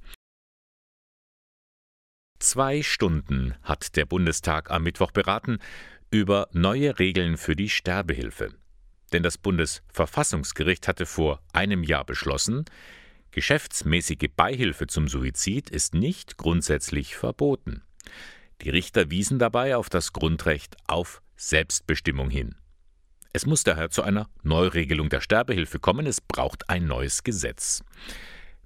[2.38, 5.58] Zwei Stunden hat der Bundestag am Mittwoch beraten
[6.12, 8.54] über neue Regeln für die Sterbehilfe.
[9.12, 12.66] Denn das Bundesverfassungsgericht hatte vor einem Jahr beschlossen,
[13.32, 17.82] geschäftsmäßige Beihilfe zum Suizid ist nicht grundsätzlich verboten.
[18.62, 22.54] Die Richter wiesen dabei auf das Grundrecht auf Selbstbestimmung hin.
[23.36, 26.06] Es muss daher zu einer Neuregelung der Sterbehilfe kommen.
[26.08, 27.84] Es braucht ein neues Gesetz.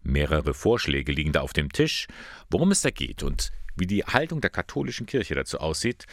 [0.03, 2.05] Mehrere Vorschläge liegen da auf dem Tisch.
[2.51, 6.05] Worum es da geht und wie die Haltung der katholischen Kirche dazu aussieht,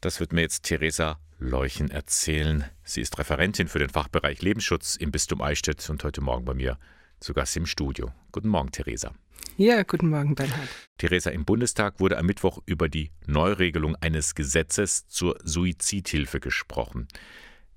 [0.00, 2.64] das wird mir jetzt Theresa Leuchen erzählen.
[2.82, 6.78] Sie ist Referentin für den Fachbereich Lebensschutz im Bistum Eichstätt und heute Morgen bei mir
[7.20, 8.10] zu Gast im Studio.
[8.32, 9.12] Guten Morgen, Theresa.
[9.58, 10.70] Ja, guten Morgen, Bernhard.
[10.96, 17.06] Theresa, im Bundestag wurde am Mittwoch über die Neuregelung eines Gesetzes zur Suizidhilfe gesprochen.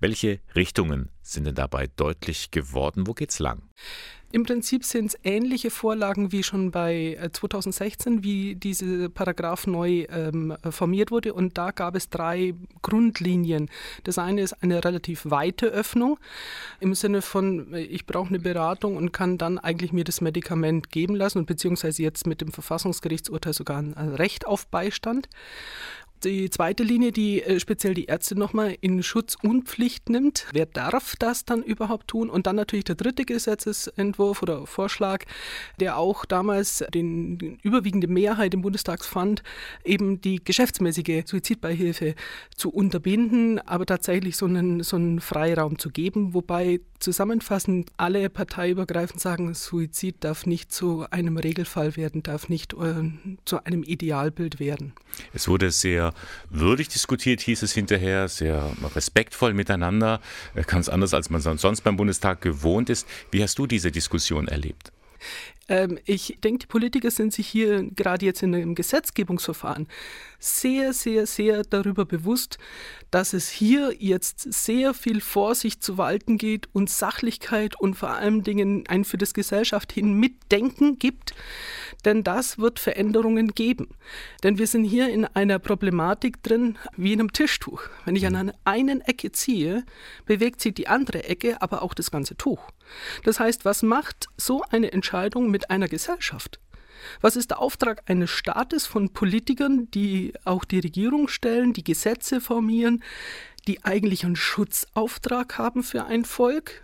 [0.02, 3.06] Welche Richtungen sind denn dabei deutlich geworden?
[3.06, 3.62] Wo geht's lang?
[4.34, 10.08] Im Prinzip sind es ähnliche Vorlagen wie schon bei 2016, äh, wie diese Paragraph neu
[10.10, 11.34] ähm, formiert wurde.
[11.34, 13.70] Und da gab es drei Grundlinien.
[14.06, 16.18] Das eine ist eine relativ weite Öffnung
[16.80, 20.90] im Sinne von, äh, ich brauche eine Beratung und kann dann eigentlich mir das Medikament
[20.90, 25.28] geben lassen beziehungsweise jetzt mit dem Verfassungsgerichtsurteil sogar ein Recht auf Beistand
[26.24, 30.48] die zweite Linie, die äh, speziell die Ärzte nochmal in Schutz und Pflicht nimmt.
[30.54, 32.30] Wer darf das dann überhaupt tun?
[32.30, 35.26] Und dann natürlich der dritte Gesetzesentwurf oder Vorschlag,
[35.80, 39.44] der auch damals den, überwiegende Mehrheit im Bundestag fand,
[39.84, 42.16] eben die geschäftsmäßige Suizidbeihilfe
[42.56, 49.20] zu unterbinden, aber tatsächlich so einen, so einen Freiraum zu geben, wobei zusammenfassend alle parteiübergreifend
[49.20, 53.12] sagen, Suizid darf nicht zu einem Regelfall werden, darf nicht äh,
[53.46, 54.94] zu einem Idealbild werden.
[55.34, 56.11] Es wurde sehr
[56.50, 60.21] würdig diskutiert, hieß es hinterher, sehr respektvoll miteinander,
[60.56, 63.08] äh, ganz anders, als man sonst beim Bundestag gewohnt ist.
[63.32, 64.91] Wie hast du diese Diskussion erlebt?
[65.71, 69.88] Ähm, ich denke, die Politiker sind sich hier gerade jetzt in einem Gesetzgebungsverfahren
[70.39, 72.58] sehr, sehr, sehr darüber bewusst,
[73.10, 78.43] dass es hier jetzt sehr viel Vorsicht zu walten geht und Sachlichkeit und vor allem
[78.43, 80.13] Dingen ein für das Gesellschaft hin
[80.52, 81.34] Mitdenken gibt,
[82.04, 83.88] denn das wird Veränderungen geben.
[84.44, 87.84] Denn wir sind hier in einer Problematik drin wie in einem Tischtuch.
[88.04, 89.86] Wenn ich an einer einen Ecke ziehe,
[90.26, 92.60] bewegt sich die andere Ecke, aber auch das ganze Tuch.
[93.24, 96.60] Das heißt, was macht so eine Entscheidung mit einer Gesellschaft?
[97.22, 102.42] Was ist der Auftrag eines Staates von Politikern, die auch die Regierung stellen, die Gesetze
[102.42, 103.04] formieren,
[103.68, 106.84] die eigentlich einen Schutzauftrag haben für ein Volk,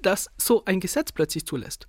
[0.00, 1.86] das so ein Gesetz plötzlich zulässt?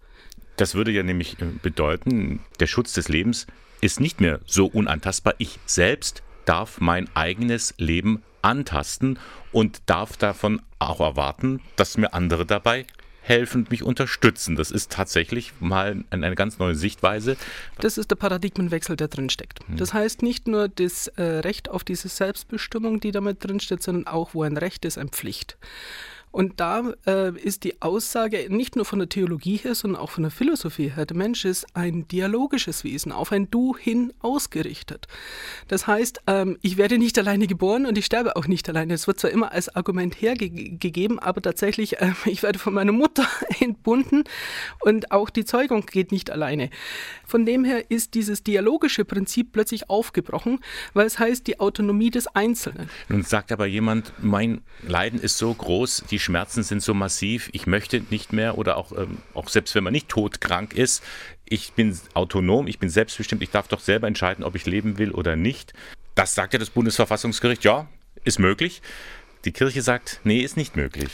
[0.58, 3.48] Das würde ja nämlich äh, bedeuten, der Schutz des Lebens
[3.80, 5.36] ist nicht mehr so unantastbar.
[5.38, 9.20] Ich selbst darf mein eigenes Leben antasten
[9.52, 12.86] und darf davon auch erwarten, dass mir andere dabei
[13.22, 14.56] helfen, mich unterstützen.
[14.56, 17.36] Das ist tatsächlich mal eine ganz neue Sichtweise.
[17.80, 19.60] Das ist der Paradigmenwechsel, der drin steckt.
[19.68, 19.76] Hm.
[19.76, 24.08] Das heißt nicht nur das äh, Recht auf diese Selbstbestimmung, die damit drin steht, sondern
[24.08, 25.58] auch, wo ein Recht ist, eine Pflicht.
[26.38, 30.22] Und da äh, ist die Aussage nicht nur von der Theologie her, sondern auch von
[30.22, 35.08] der Philosophie her, der Mensch ist ein dialogisches Wesen, auf ein Du hin ausgerichtet.
[35.68, 38.94] Das heißt, ähm, ich werde nicht alleine geboren und ich sterbe auch nicht alleine.
[38.94, 43.26] Es wird zwar immer als Argument hergegeben, aber tatsächlich, äh, ich werde von meiner Mutter
[43.60, 44.24] entbunden
[44.82, 46.70] und auch die Zeugung geht nicht alleine.
[47.26, 50.60] Von dem her ist dieses dialogische Prinzip plötzlich aufgebrochen,
[50.94, 52.92] weil es heißt die Autonomie des Einzelnen.
[53.10, 57.68] Nun sagt aber jemand, mein Leiden ist so groß, die Schmerzen sind so massiv, ich
[57.68, 61.02] möchte nicht mehr oder auch, ähm, auch selbst wenn man nicht todkrank ist,
[61.46, 65.12] ich bin autonom, ich bin selbstbestimmt, ich darf doch selber entscheiden, ob ich leben will
[65.12, 65.72] oder nicht.
[66.16, 67.88] Das sagt ja das Bundesverfassungsgericht, ja,
[68.26, 68.82] ist möglich.
[69.46, 71.12] Die Kirche sagt, nee, ist nicht möglich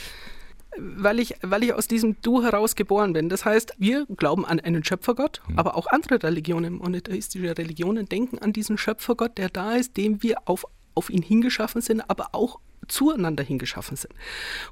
[0.76, 3.28] weil ich, weil ich aus diesem Du heraus geboren bin.
[3.28, 5.56] Das heißt, wir glauben an einen Schöpfergott, mhm.
[5.56, 10.38] aber auch andere Religionen, monotheistische Religionen, denken an diesen Schöpfergott, der da ist, dem wir
[10.46, 14.14] auf, auf ihn hingeschaffen sind, aber auch zueinander hingeschaffen sind.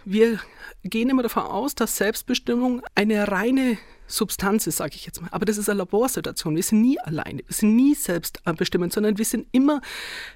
[0.04, 0.38] Wir
[0.84, 5.28] gehen immer davon aus, dass Selbstbestimmung eine reine Substanz ist, sage ich jetzt mal.
[5.30, 6.54] Aber das ist eine Laborsituation.
[6.54, 9.80] Wir sind nie alleine, wir sind nie selbstbestimmend, sondern wir sind immer,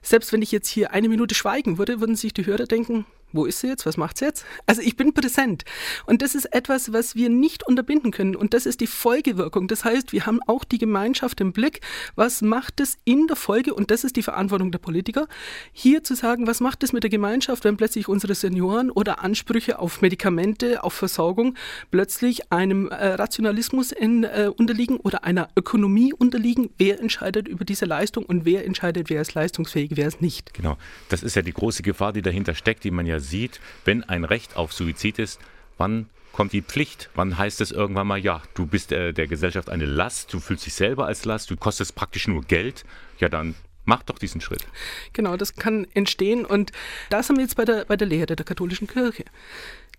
[0.02, 3.04] selbst wenn ich jetzt hier eine Minute schweigen würde, würden sich die Hörer denken,
[3.37, 3.87] wo ist sie jetzt?
[3.87, 4.44] Was macht sie jetzt?
[4.66, 5.64] Also ich bin präsent.
[6.07, 8.37] Und das ist etwas, was wir nicht unterbinden können.
[8.37, 9.68] Und das ist die Folgewirkung.
[9.68, 11.81] Das heißt, wir haben auch die Gemeinschaft im Blick.
[12.14, 13.75] Was macht es in der Folge?
[13.75, 15.29] Und das ist die Verantwortung der Politiker,
[15.72, 19.79] hier zu sagen, was macht es mit der Gemeinschaft, wenn plötzlich unsere Senioren oder Ansprüche
[19.79, 21.55] auf Medikamente, auf Versorgung
[21.90, 26.70] plötzlich einem äh, Rationalismus in, äh, unterliegen oder einer Ökonomie unterliegen?
[26.79, 30.55] Wer entscheidet über diese Leistung und wer entscheidet, wer ist leistungsfähig, wer ist nicht?
[30.55, 30.77] Genau.
[31.09, 34.24] Das ist ja die große Gefahr, die dahinter steckt, die man ja sieht, wenn ein
[34.24, 35.40] Recht auf Suizid ist,
[35.76, 37.10] wann kommt die Pflicht?
[37.14, 40.66] Wann heißt es irgendwann mal, ja, du bist der, der Gesellschaft eine Last, du fühlst
[40.66, 42.84] dich selber als Last, du kostest praktisch nur Geld,
[43.18, 43.54] ja dann
[43.86, 44.66] mach doch diesen Schritt.
[45.12, 46.72] Genau, das kann entstehen und
[47.08, 49.24] das haben wir jetzt bei der, bei der Lehre der katholischen Kirche.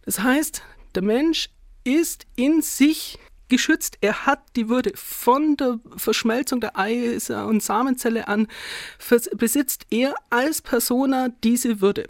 [0.05, 0.61] Das heißt,
[0.93, 1.49] der Mensch
[1.83, 3.17] ist in sich
[3.49, 3.97] geschützt.
[4.01, 8.47] Er hat die Würde von der Verschmelzung der Eis- und Samenzelle an,
[9.37, 12.07] besitzt er als Persona diese Würde.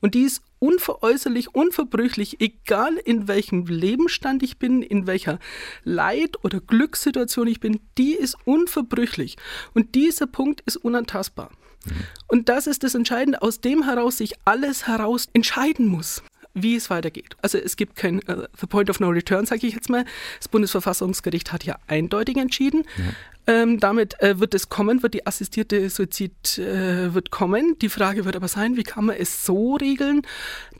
[0.00, 5.38] Und die ist unveräußerlich, unverbrüchlich, egal in welchem Lebensstand ich bin, in welcher
[5.84, 9.36] Leid- oder Glückssituation ich bin, die ist unverbrüchlich.
[9.74, 11.50] Und dieser Punkt ist unantastbar.
[11.84, 11.90] Mhm.
[12.26, 16.22] Und das ist das Entscheidende, aus dem heraus sich alles heraus entscheiden muss
[16.62, 17.36] wie es weitergeht.
[17.42, 20.04] Also es gibt kein uh, The Point of No Return, sage ich jetzt mal.
[20.38, 22.84] Das Bundesverfassungsgericht hat ja eindeutig entschieden.
[22.96, 23.04] Ja.
[23.48, 27.76] Ähm, damit äh, wird es kommen, wird die assistierte Suizid äh, wird kommen.
[27.80, 30.20] Die Frage wird aber sein, wie kann man es so regeln,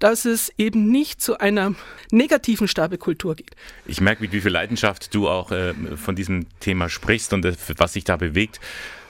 [0.01, 1.75] dass es eben nicht zu einer
[2.11, 3.57] negativen Sterbekultur geht.
[3.87, 7.55] Ich merke, mit wie viel Leidenschaft du auch äh, von diesem Thema sprichst und äh,
[7.79, 8.61] was sich da bewegt.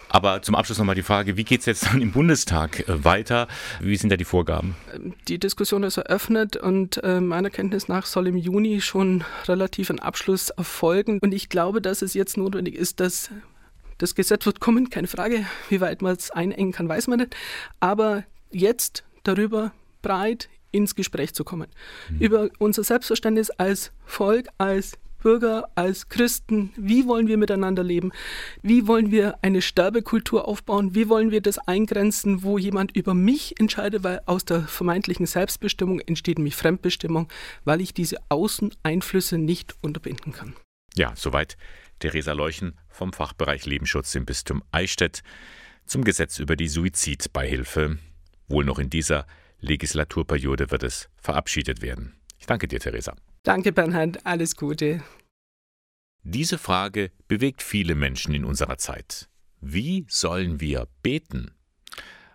[0.08, 3.48] Aber zum Abschluss nochmal die Frage, wie geht es jetzt dann im Bundestag äh, weiter?
[3.80, 4.74] Wie sind da die Vorgaben?
[5.28, 10.00] Die Diskussion ist eröffnet und äh, meiner Kenntnis nach soll im Juni schon relativ ein
[10.00, 11.18] Abschluss erfolgen.
[11.20, 13.30] Und ich glaube, dass es jetzt notwendig ist, dass
[13.98, 15.44] das Gesetz wird kommen, keine Frage.
[15.68, 17.36] Wie weit man es einengen kann, weiß man nicht.
[17.80, 21.68] Aber jetzt darüber breit ins Gespräch zu kommen.
[22.10, 22.18] Mhm.
[22.20, 28.12] Über unser Selbstverständnis als Volk, als Bürger, als Christen, wie wollen wir miteinander leben?
[28.62, 30.94] Wie wollen wir eine Sterbekultur aufbauen?
[30.94, 36.00] Wie wollen wir das eingrenzen, wo jemand über mich entscheidet, weil aus der vermeintlichen Selbstbestimmung
[36.00, 37.28] entsteht nämlich Fremdbestimmung,
[37.64, 40.54] weil ich diese Außeneinflüsse nicht unterbinden kann.
[40.94, 41.56] Ja, soweit
[41.98, 45.22] Theresa Leuchen vom Fachbereich Lebensschutz im Bistum Eichstätt
[45.86, 47.98] zum Gesetz über die Suizidbeihilfe.
[48.48, 49.26] Wohl noch in dieser
[49.60, 52.14] Legislaturperiode wird es verabschiedet werden.
[52.38, 53.14] Ich danke dir, Theresa.
[53.42, 54.26] Danke, Bernhard.
[54.26, 55.02] Alles Gute.
[56.22, 59.28] Diese Frage bewegt viele Menschen in unserer Zeit.
[59.60, 61.52] Wie sollen wir beten?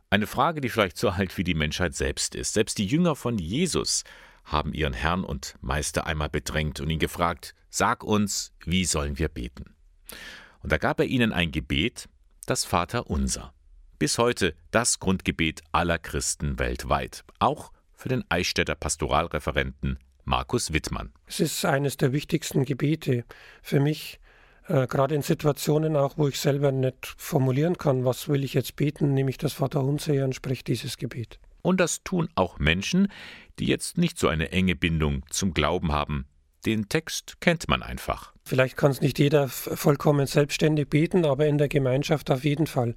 [0.10, 2.54] Eine Frage, die vielleicht so alt wie die Menschheit selbst ist.
[2.54, 4.04] Selbst die Jünger von Jesus
[4.44, 9.30] haben ihren Herrn und Meister einmal bedrängt und ihn gefragt, sag uns, wie sollen wir
[9.30, 9.76] beten?
[10.62, 12.10] Und da gab er ihnen ein Gebet,
[12.46, 13.54] das Vater unser.
[14.00, 21.12] Bis heute das Grundgebet aller Christen weltweit, auch für den Eichstätter Pastoralreferenten Markus Wittmann.
[21.28, 23.26] Es ist eines der wichtigsten Gebete
[23.62, 24.20] für mich,
[24.68, 28.76] äh, gerade in Situationen auch, wo ich selber nicht formulieren kann, was will ich jetzt
[28.76, 31.40] beten, nehme ich das Vaterunser her und spreche dieses Gebet.
[31.62, 33.08] Und das tun auch Menschen,
[33.60, 36.26] die jetzt nicht so eine enge Bindung zum Glauben haben.
[36.66, 38.33] Den Text kennt man einfach.
[38.46, 42.94] Vielleicht kann es nicht jeder vollkommen selbstständig beten, aber in der Gemeinschaft auf jeden Fall.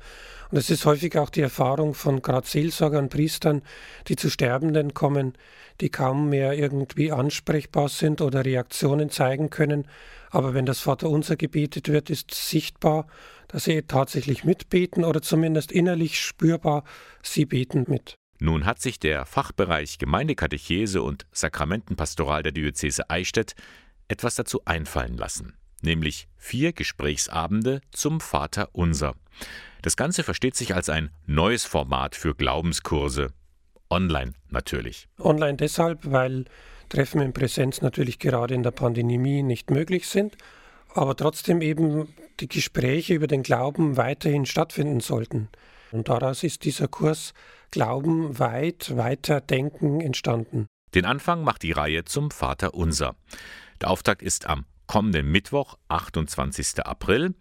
[0.51, 3.63] Und es ist häufig auch die Erfahrung von gerade Seelsorgern, Priestern,
[4.09, 5.35] die zu Sterbenden kommen,
[5.81, 9.87] die kaum mehr irgendwie ansprechbar sind oder Reaktionen zeigen können.
[10.31, 13.07] Aber wenn das Vaterunser gebetet wird, ist sichtbar,
[13.47, 16.83] dass sie tatsächlich mitbeten oder zumindest innerlich spürbar,
[17.23, 18.17] sie beten mit.
[18.39, 23.55] Nun hat sich der Fachbereich Gemeindekatechese und Sakramentenpastoral der Diözese Eichstätt
[24.09, 29.15] etwas dazu einfallen lassen, nämlich vier Gesprächsabende zum Vater Unser.
[29.83, 33.33] Das Ganze versteht sich als ein neues Format für Glaubenskurse.
[33.91, 35.09] Online natürlich.
[35.19, 36.45] Online deshalb, weil
[36.89, 40.37] Treffen in Präsenz natürlich gerade in der Pandemie nicht möglich sind,
[40.95, 42.09] aber trotzdem eben
[42.41, 45.49] die Gespräche über den Glauben weiterhin stattfinden sollten.
[45.93, 47.33] Und daraus ist dieser Kurs
[47.71, 50.67] Glauben weit, weiter denken entstanden.
[50.95, 53.17] Den Anfang macht die Reihe zum Vater Unser.
[53.81, 56.85] Der Auftakt ist am kommenden Mittwoch, 28.
[56.85, 57.35] April.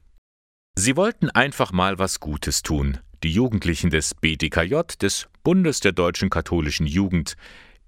[0.78, 3.00] Sie wollten einfach mal was Gutes tun.
[3.24, 7.36] Die Jugendlichen des BDKJ, des Bundes der deutschen katholischen Jugend,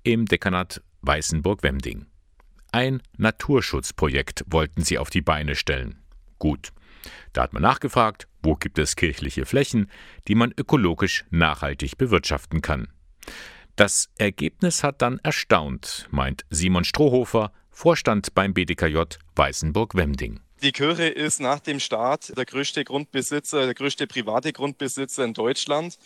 [0.04, 2.08] im Dekanat Weißenburg-Wemding.
[2.74, 6.02] Ein Naturschutzprojekt wollten sie auf die Beine stellen.
[6.40, 6.74] Gut.
[7.32, 9.90] Da hat man nachgefragt, wo gibt es kirchliche Flächen,
[10.28, 12.88] die man ökologisch nachhaltig bewirtschaften kann.
[13.76, 19.00] Das Ergebnis hat dann erstaunt, meint Simon Strohhofer, Vorstand beim BDKJ
[19.36, 20.40] Weißenburg-Wemding.
[20.62, 25.98] Die Kirche ist nach dem Staat der größte Grundbesitzer, der größte private Grundbesitzer in Deutschland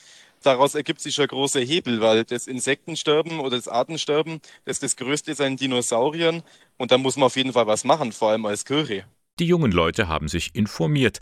[0.46, 4.96] daraus ergibt sich ein großer Hebel, weil das Insektensterben oder das Artensterben, das ist das
[4.96, 6.44] größte seit Dinosauriern
[6.78, 9.06] und da muss man auf jeden Fall was machen, vor allem als Kirche.
[9.40, 11.20] Die jungen Leute haben sich informiert,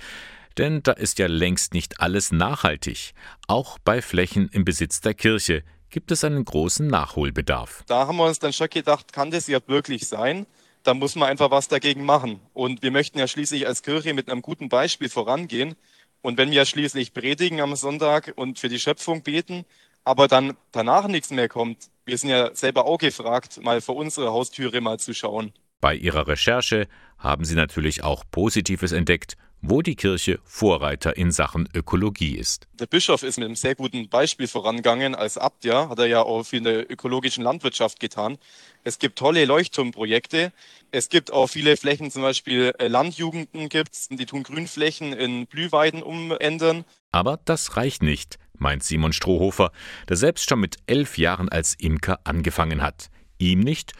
[0.57, 3.13] denn da ist ja längst nicht alles nachhaltig.
[3.47, 7.83] Auch bei Flächen im Besitz der Kirche gibt es einen großen Nachholbedarf.
[7.87, 10.45] Da haben wir uns dann schon gedacht, kann das ja wirklich sein?
[10.83, 12.39] Da muss man einfach was dagegen machen.
[12.53, 15.75] Und wir möchten ja schließlich als Kirche mit einem guten Beispiel vorangehen.
[16.21, 19.65] Und wenn wir schließlich predigen am Sonntag und für die Schöpfung beten,
[20.03, 24.31] aber dann danach nichts mehr kommt, wir sind ja selber auch gefragt, mal vor unsere
[24.31, 25.53] Haustüre mal zu schauen.
[25.79, 26.87] Bei ihrer Recherche
[27.17, 32.67] haben sie natürlich auch Positives entdeckt wo die Kirche Vorreiter in Sachen Ökologie ist.
[32.79, 35.15] Der Bischof ist mit einem sehr guten Beispiel vorangegangen.
[35.15, 38.37] Als Abt ja, hat er ja auch viel in der ökologischen Landwirtschaft getan.
[38.83, 40.51] Es gibt tolle Leuchtturmprojekte.
[40.91, 46.03] Es gibt auch viele Flächen, zum Beispiel äh, Landjugenden gibt's, die tun Grünflächen in Blühweiden
[46.03, 46.83] umändern.
[47.13, 49.71] Aber das reicht nicht, meint Simon Strohhofer,
[50.09, 53.09] der selbst schon mit elf Jahren als Imker angefangen hat.
[53.37, 53.93] Ihm nicht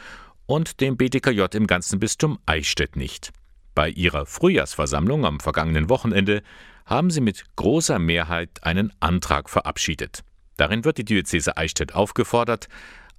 [0.45, 3.31] und dem BDKJ im ganzen Bistum Eichstätt nicht.
[3.75, 6.43] Bei ihrer Frühjahrsversammlung am vergangenen Wochenende
[6.85, 10.23] haben sie mit großer Mehrheit einen Antrag verabschiedet.
[10.57, 12.67] Darin wird die Diözese Eichstätt aufgefordert,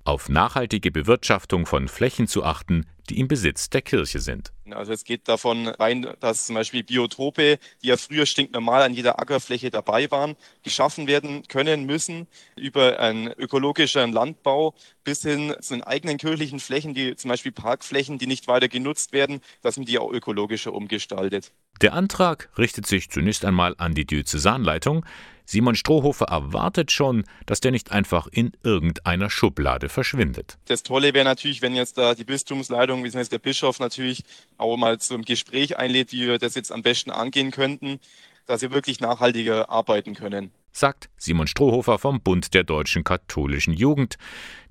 [0.05, 4.53] auf nachhaltige Bewirtschaftung von Flächen zu achten, die im Besitz der Kirche sind.
[4.71, 9.19] Also es geht davon rein, dass zum Beispiel Biotope, die ja früher stinknormal an jeder
[9.19, 15.83] Ackerfläche dabei waren, geschaffen werden können müssen über einen ökologischen Landbau bis hin zu den
[15.83, 19.99] eigenen kirchlichen Flächen, die zum Beispiel Parkflächen, die nicht weiter genutzt werden, dass man die
[19.99, 21.53] auch ökologischer umgestaltet.
[21.83, 25.05] Der Antrag richtet sich zunächst einmal an die Diözesanleitung.
[25.45, 30.59] Simon Strohhofer erwartet schon, dass der nicht einfach in irgendeiner Schublade verschwindet.
[30.67, 33.29] Das Tolle wäre natürlich, wenn jetzt da die Bistumsleitung bzw.
[33.29, 34.25] der Bischof natürlich
[34.57, 38.01] auch mal zum Gespräch einlädt, wie wir das jetzt am besten angehen könnten,
[38.47, 40.51] dass wir wirklich nachhaltiger arbeiten können.
[40.73, 44.17] Sagt Simon Strohhofer vom Bund der deutschen katholischen Jugend.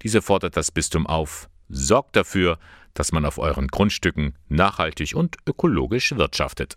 [0.02, 2.60] Diese fordert das Bistum auf, sorgt dafür,
[2.94, 6.76] dass man auf euren Grundstücken nachhaltig und ökologisch wirtschaftet.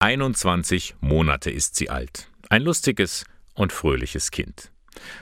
[0.00, 2.30] 21 Monate ist sie alt.
[2.50, 3.24] Ein lustiges
[3.54, 4.70] und fröhliches Kind.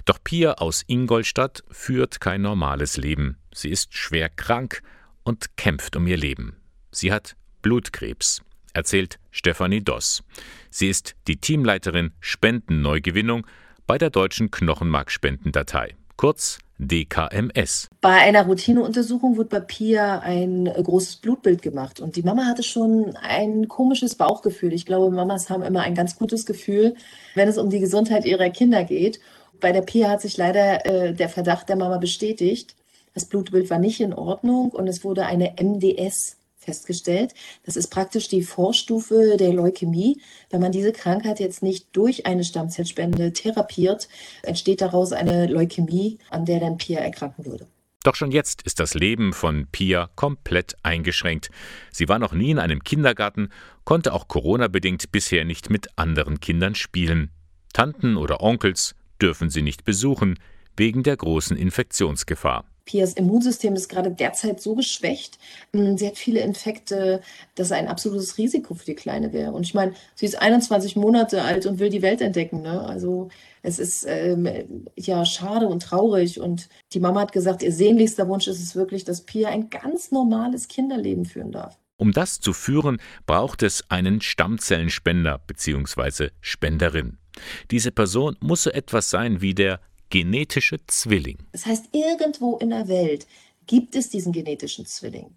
[0.05, 3.39] Doch Pia aus Ingolstadt führt kein normales Leben.
[3.53, 4.83] Sie ist schwer krank
[5.24, 6.57] und kämpft um ihr Leben.
[6.93, 10.22] Sie hat Blutkrebs, erzählt Stefanie Doss.
[10.70, 13.47] Sie ist die Teamleiterin Spendenneugewinnung
[13.87, 17.89] bei der Deutschen Knochenmarkspendendatei, kurz DKMS.
[18.01, 23.16] Bei einer Routineuntersuchung wurde bei Pia ein großes Blutbild gemacht und die Mama hatte schon
[23.16, 24.72] ein komisches Bauchgefühl.
[24.72, 26.95] Ich glaube, Mamas haben immer ein ganz gutes Gefühl,
[27.35, 29.20] wenn es um die Gesundheit ihrer Kinder geht.
[29.61, 32.77] Bei der Pia hat sich leider äh, der Verdacht der Mama bestätigt.
[33.14, 36.37] Das Blutbild war nicht in Ordnung und es wurde eine MDS
[36.67, 37.33] festgestellt.
[37.64, 40.21] Das ist praktisch die Vorstufe der Leukämie.
[40.51, 44.09] Wenn man diese Krankheit jetzt nicht durch eine Stammzellspende therapiert,
[44.43, 47.67] entsteht daraus eine Leukämie, an der dann Pia erkranken würde.
[48.03, 51.51] Doch schon jetzt ist das Leben von Pia komplett eingeschränkt.
[51.91, 53.49] Sie war noch nie in einem Kindergarten,
[53.85, 57.31] konnte auch Corona-bedingt bisher nicht mit anderen Kindern spielen.
[57.73, 60.39] Tanten oder Onkels dürfen sie nicht besuchen,
[60.77, 62.64] wegen der großen Infektionsgefahr.
[62.87, 65.39] Pias Immunsystem ist gerade derzeit so geschwächt.
[65.74, 67.20] Hm, sie hat viele Infekte,
[67.57, 69.53] dass ein absolutes Risiko für die Kleine wäre.
[69.53, 72.62] Und ich meine, sie ist 21 Monate alt und will die Welt entdecken.
[72.62, 72.80] Ne?
[72.80, 73.28] Also
[73.62, 74.49] es ist ähm,
[74.97, 76.41] ja schade und traurig.
[76.41, 80.12] Und die Mama hat gesagt, ihr sehnlichster Wunsch ist es wirklich, dass Pia ein ganz
[80.12, 81.76] normales Kinderleben führen darf.
[81.99, 86.28] Um das zu führen, braucht es einen Stammzellenspender bzw.
[86.41, 87.18] Spenderin.
[87.70, 89.80] Diese Person muss so etwas sein wie der
[90.11, 91.38] genetische Zwilling.
[91.52, 93.26] Das heißt, irgendwo in der Welt
[93.66, 95.34] gibt es diesen genetischen Zwilling.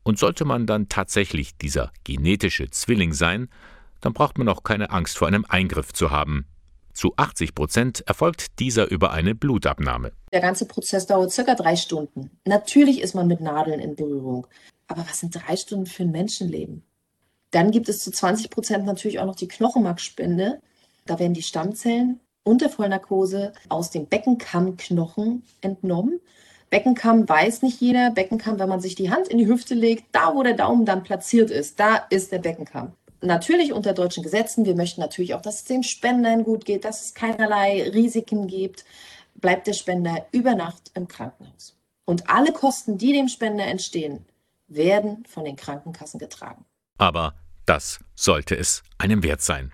[0.03, 3.49] Und sollte man dann tatsächlich dieser genetische Zwilling sein,
[4.01, 6.47] dann braucht man auch keine Angst vor einem Eingriff zu haben.
[6.99, 10.11] Zu 80 Prozent erfolgt dieser über eine Blutabnahme.
[10.33, 12.33] Der ganze Prozess dauert circa drei Stunden.
[12.45, 14.49] Natürlich ist man mit Nadeln in Berührung.
[14.89, 16.83] Aber was sind drei Stunden für ein Menschenleben?
[17.53, 20.61] Dann gibt es zu 20 Prozent natürlich auch noch die Knochenmarkspende.
[21.07, 26.19] Da werden die Stammzellen unter Vollnarkose aus dem Beckenkammknochen entnommen.
[26.69, 28.11] Beckenkamm weiß nicht jeder.
[28.11, 31.05] Beckenkamm, wenn man sich die Hand in die Hüfte legt, da wo der Daumen dann
[31.05, 34.65] platziert ist, da ist der Beckenkamm natürlich unter deutschen Gesetzen.
[34.65, 38.85] Wir möchten natürlich auch, dass es den Spendern gut geht, dass es keinerlei Risiken gibt.
[39.35, 41.77] Bleibt der Spender über Nacht im Krankenhaus.
[42.05, 44.27] Und alle Kosten, die dem Spender entstehen,
[44.67, 46.65] werden von den Krankenkassen getragen.
[46.97, 47.35] Aber
[47.67, 49.73] das sollte es einem wert sein.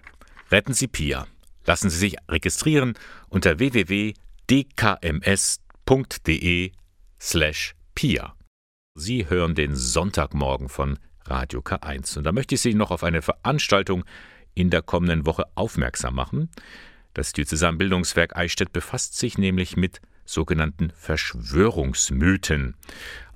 [0.51, 1.26] Retten Sie Pia.
[1.64, 2.95] Lassen Sie sich registrieren
[3.28, 4.14] unter www.dkms.de
[7.20, 8.34] slash Pia.
[8.95, 12.18] Sie hören den Sonntagmorgen von Radio K1.
[12.18, 14.05] Und da möchte ich Sie noch auf eine Veranstaltung
[14.55, 16.51] in der kommenden Woche aufmerksam machen.
[17.12, 22.75] Das Diözesanbildungswerk Eichstätt befasst sich nämlich mit sogenannten Verschwörungsmythen.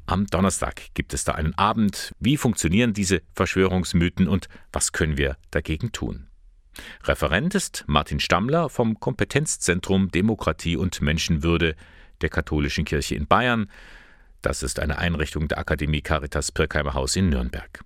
[0.07, 2.13] Am Donnerstag gibt es da einen Abend.
[2.19, 6.29] Wie funktionieren diese Verschwörungsmythen und was können wir dagegen tun?
[7.05, 11.77] Referent ist Martin Stammler vom Kompetenzzentrum Demokratie und Menschenwürde
[12.21, 13.71] der Katholischen Kirche in Bayern.
[14.43, 17.81] Das ist eine Einrichtung der Akademie Caritas Pirkheimer Haus in Nürnberg.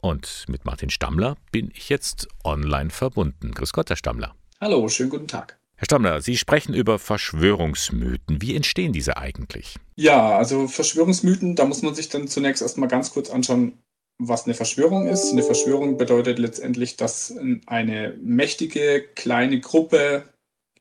[0.00, 3.52] Und mit Martin Stammler bin ich jetzt online verbunden.
[3.52, 4.34] Grüß Gott, Herr Stammler.
[4.60, 5.58] Hallo, schönen guten Tag.
[5.76, 8.42] Herr Stammler, Sie sprechen über Verschwörungsmythen.
[8.42, 9.76] Wie entstehen diese eigentlich?
[9.96, 13.78] Ja, also Verschwörungsmythen, da muss man sich dann zunächst erstmal ganz kurz anschauen,
[14.18, 15.32] was eine Verschwörung ist.
[15.32, 17.34] Eine Verschwörung bedeutet letztendlich, dass
[17.66, 20.24] eine mächtige kleine Gruppe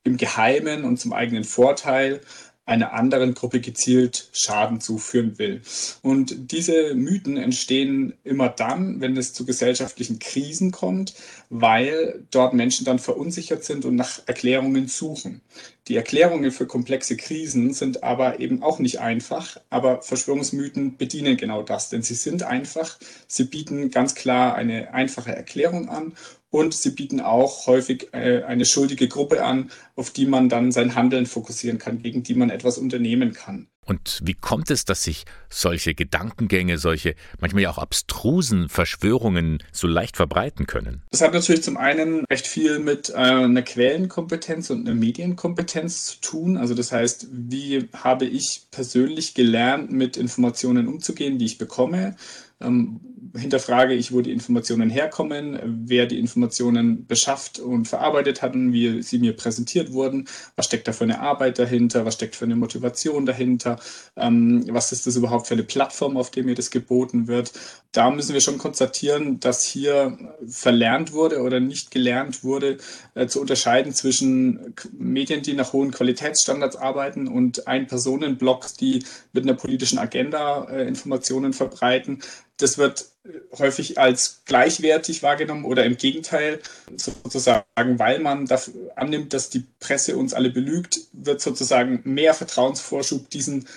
[0.03, 2.22] im Geheimen und zum eigenen Vorteil
[2.66, 5.61] einer anderen Gruppe gezielt Schaden zuführen will.
[6.01, 11.13] Und diese Mythen entstehen immer dann, wenn es zu gesellschaftlichen Krisen kommt,
[11.49, 15.41] weil dort Menschen dann verunsichert sind und nach Erklärungen suchen.
[15.88, 21.61] Die Erklärungen für komplexe Krisen sind aber eben auch nicht einfach, aber Verschwörungsmythen bedienen genau
[21.61, 22.97] das, denn sie sind einfach,
[23.28, 26.13] sie bieten ganz klar eine einfache Erklärung an
[26.55, 30.95] und sie bieten auch häufig äh, eine schuldige Gruppe an, auf die man dann sein
[30.95, 33.67] Handeln fokussieren kann, gegen die man etwas unternehmen kann.
[33.85, 39.85] Und wie kommt es, dass sich solche Gedankengänge, solche manchmal ja auch abstrusen Verschwörungen so
[39.85, 41.03] leicht verbreiten können?
[41.11, 46.21] Das hat natürlich zum einen recht viel mit äh, einer Quellenkompetenz und einer Medienkompetenz zu
[46.21, 46.57] tun.
[46.57, 52.15] Also das heißt, wie habe ich persönlich gelernt, mit Informationen umzugehen, die ich bekomme?
[52.61, 53.01] Ähm,
[53.37, 59.01] hinterfrage ich, wo die Informationen herkommen, wer die Informationen beschafft und verarbeitet hat und wie
[59.01, 62.55] sie mir präsentiert wurden, was steckt da für eine Arbeit dahinter, was steckt für eine
[62.55, 63.79] Motivation dahinter,
[64.15, 67.51] ähm, was ist das überhaupt für eine Plattform, auf der mir das geboten wird.
[67.91, 72.77] Da müssen wir schon konstatieren, dass hier verlernt wurde oder nicht gelernt wurde,
[73.15, 79.03] äh, zu unterscheiden zwischen Medien, die nach hohen Qualitätsstandards arbeiten und Ein-Personen-Blogs, die
[79.33, 82.19] mit einer politischen Agenda äh, Informationen verbreiten
[82.57, 83.09] das wird
[83.57, 86.59] häufig als gleichwertig wahrgenommen oder im Gegenteil
[86.95, 93.29] sozusagen, weil man dafür annimmt, dass die Presse uns alle belügt, wird sozusagen mehr Vertrauensvorschub
[93.29, 93.67] diesen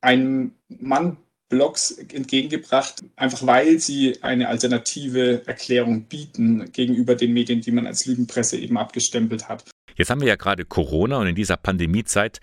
[0.00, 1.16] einen Mann
[1.48, 8.06] Blogs entgegengebracht, einfach weil sie eine alternative Erklärung bieten gegenüber den Medien, die man als
[8.06, 9.64] Lügenpresse eben abgestempelt hat.
[9.94, 12.40] Jetzt haben wir ja gerade Corona und in dieser Pandemiezeit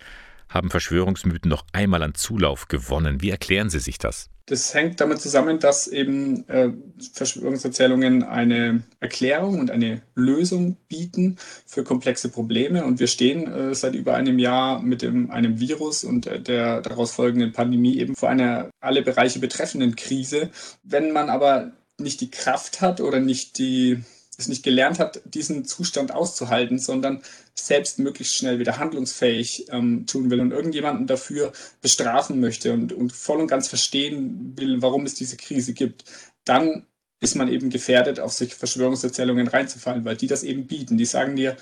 [0.48, 3.20] haben Verschwörungsmythen noch einmal an Zulauf gewonnen.
[3.20, 4.31] Wie erklären Sie sich das?
[4.46, 6.70] Das hängt damit zusammen, dass eben äh,
[7.12, 12.84] Verschwörungserzählungen eine Erklärung und eine Lösung bieten für komplexe Probleme.
[12.84, 16.80] Und wir stehen äh, seit über einem Jahr mit dem, einem Virus und äh, der
[16.80, 20.50] daraus folgenden Pandemie eben vor einer alle Bereiche betreffenden Krise.
[20.82, 24.02] Wenn man aber nicht die Kraft hat oder nicht die
[24.38, 27.22] es nicht gelernt hat, diesen Zustand auszuhalten, sondern
[27.54, 33.12] selbst möglichst schnell wieder handlungsfähig ähm, tun will und irgendjemanden dafür bestrafen möchte und, und
[33.12, 36.04] voll und ganz verstehen will, warum es diese Krise gibt,
[36.44, 36.86] dann
[37.20, 40.98] ist man eben gefährdet, auf solche Verschwörungserzählungen reinzufallen, weil die das eben bieten.
[40.98, 41.56] Die sagen dir,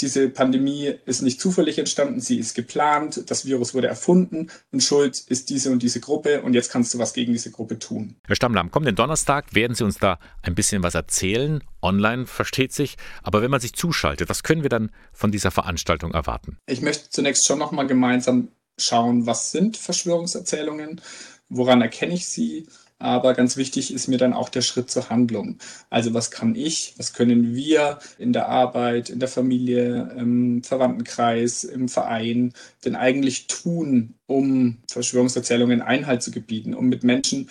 [0.00, 5.18] diese Pandemie ist nicht zufällig entstanden, sie ist geplant, das Virus wurde erfunden und schuld
[5.28, 8.16] ist diese und diese Gruppe und jetzt kannst du was gegen diese Gruppe tun.
[8.26, 11.62] Herr Stammler, am kommenden Donnerstag werden Sie uns da ein bisschen was erzählen.
[11.82, 16.12] Online versteht sich, aber wenn man sich zuschaltet, was können wir dann von dieser Veranstaltung
[16.12, 16.58] erwarten?
[16.66, 18.48] Ich möchte zunächst schon nochmal gemeinsam
[18.78, 21.00] schauen, was sind Verschwörungserzählungen,
[21.48, 22.66] woran erkenne ich sie
[23.00, 25.58] aber ganz wichtig ist mir dann auch der Schritt zur Handlung.
[25.88, 31.64] Also was kann ich, was können wir in der Arbeit, in der Familie, im Verwandtenkreis,
[31.64, 32.52] im Verein
[32.84, 37.48] denn eigentlich tun, um Verschwörungserzählungen Einhalt zu gebieten, um mit Menschen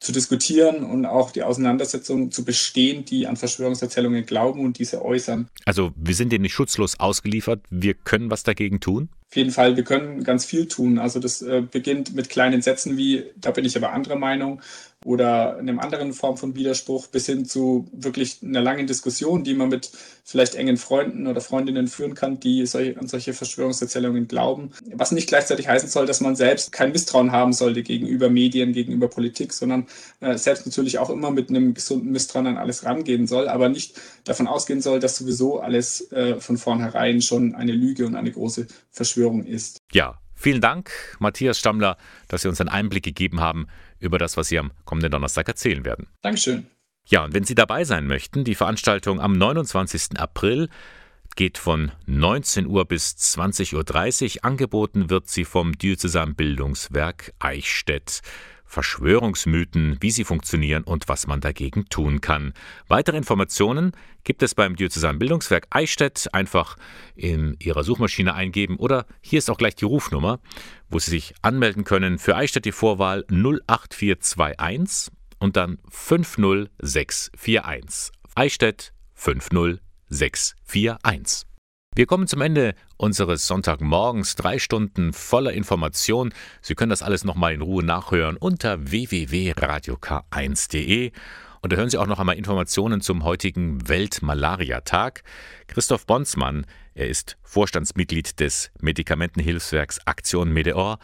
[0.00, 5.48] zu diskutieren und auch die Auseinandersetzung zu bestehen, die an Verschwörungserzählungen glauben und diese äußern.
[5.64, 9.08] Also wir sind denen nicht schutzlos ausgeliefert, wir können was dagegen tun?
[9.28, 10.98] Auf jeden Fall, wir können ganz viel tun.
[10.98, 14.62] Also das äh, beginnt mit kleinen Sätzen wie, da bin ich aber anderer Meinung,
[15.08, 19.70] oder einer anderen Form von Widerspruch bis hin zu wirklich einer langen Diskussion, die man
[19.70, 19.90] mit
[20.22, 24.72] vielleicht engen Freunden oder Freundinnen führen kann, die an solche Verschwörungserzählungen glauben.
[24.92, 29.08] Was nicht gleichzeitig heißen soll, dass man selbst kein Misstrauen haben sollte gegenüber Medien, gegenüber
[29.08, 29.86] Politik, sondern
[30.20, 33.98] äh, selbst natürlich auch immer mit einem gesunden Misstrauen an alles rangehen soll, aber nicht
[34.24, 38.66] davon ausgehen soll, dass sowieso alles äh, von vornherein schon eine Lüge und eine große
[38.90, 39.78] Verschwörung ist.
[39.90, 41.96] Ja, Vielen Dank, Matthias Stammler,
[42.28, 43.66] dass Sie uns einen Einblick gegeben haben
[43.98, 46.06] über das, was Sie am kommenden Donnerstag erzählen werden.
[46.22, 46.68] Dankeschön.
[47.06, 50.16] Ja, und wenn Sie dabei sein möchten, die Veranstaltung am 29.
[50.16, 50.68] April
[51.34, 54.44] geht von 19 Uhr bis 20.30 Uhr.
[54.44, 58.20] Angeboten wird sie vom Diözesanbildungswerk Eichstätt.
[58.68, 62.52] Verschwörungsmythen, wie sie funktionieren und was man dagegen tun kann.
[62.86, 63.92] Weitere Informationen
[64.24, 66.28] gibt es beim Diözesanbildungswerk Eichstätt.
[66.32, 66.76] Einfach
[67.16, 70.38] in Ihrer Suchmaschine eingeben oder hier ist auch gleich die Rufnummer,
[70.90, 72.18] wo Sie sich anmelden können.
[72.18, 78.12] Für Eichstätt die Vorwahl 08421 und dann 50641.
[78.34, 81.46] Eichstätt 50641.
[81.98, 84.36] Wir kommen zum Ende unseres Sonntagmorgens.
[84.36, 86.32] Drei Stunden voller Information.
[86.60, 91.10] Sie können das alles nochmal in Ruhe nachhören unter www.radiok1.de.
[91.60, 95.24] Und da hören Sie auch noch einmal Informationen zum heutigen Weltmalaria-Tag.
[95.66, 101.00] Christoph Bonsmann, er ist Vorstandsmitglied des Medikamentenhilfswerks Aktion Medeor,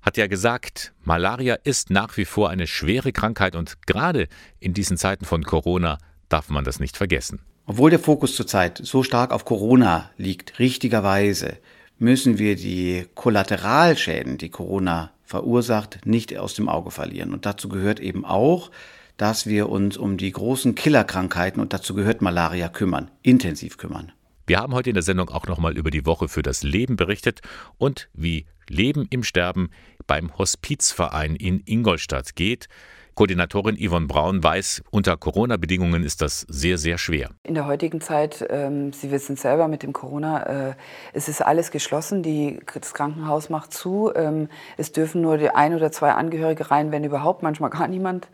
[0.00, 4.26] hat ja gesagt, Malaria ist nach wie vor eine schwere Krankheit und gerade
[4.58, 5.98] in diesen Zeiten von Corona
[6.30, 7.42] darf man das nicht vergessen.
[7.70, 11.56] Obwohl der Fokus zurzeit so stark auf Corona liegt, richtigerweise,
[12.00, 17.32] müssen wir die Kollateralschäden, die Corona verursacht, nicht aus dem Auge verlieren.
[17.32, 18.72] Und dazu gehört eben auch,
[19.18, 24.10] dass wir uns um die großen Killerkrankheiten, und dazu gehört Malaria, kümmern, intensiv kümmern.
[24.48, 27.38] Wir haben heute in der Sendung auch nochmal über die Woche für das Leben berichtet
[27.78, 29.70] und wie Leben im Sterben
[30.08, 32.66] beim Hospizverein in Ingolstadt geht.
[33.14, 37.30] Koordinatorin Yvonne Braun weiß, unter Corona-Bedingungen ist das sehr, sehr schwer.
[37.42, 40.74] In der heutigen Zeit, ähm, Sie wissen es selber mit dem Corona, äh,
[41.12, 42.22] es ist alles geschlossen.
[42.22, 44.12] Die, das Krankenhaus macht zu.
[44.14, 48.28] Ähm, es dürfen nur ein oder zwei Angehörige rein, wenn überhaupt, manchmal gar niemand.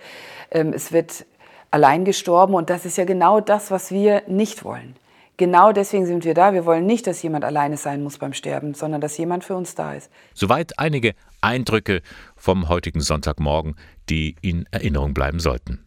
[0.51, 1.27] Ähm, es wird
[1.70, 4.95] allein gestorben und das ist ja genau das, was wir nicht wollen.
[5.37, 6.55] Genau deswegen sind wir da.
[6.55, 9.74] Wir wollen nicht, dass jemand alleine sein muss beim Sterben, sondern dass jemand für uns
[9.74, 10.11] da ist.
[10.34, 12.01] Soweit einige Eindrücke
[12.37, 13.76] vom heutigen Sonntagmorgen,
[14.09, 15.87] die in Erinnerung bleiben sollten.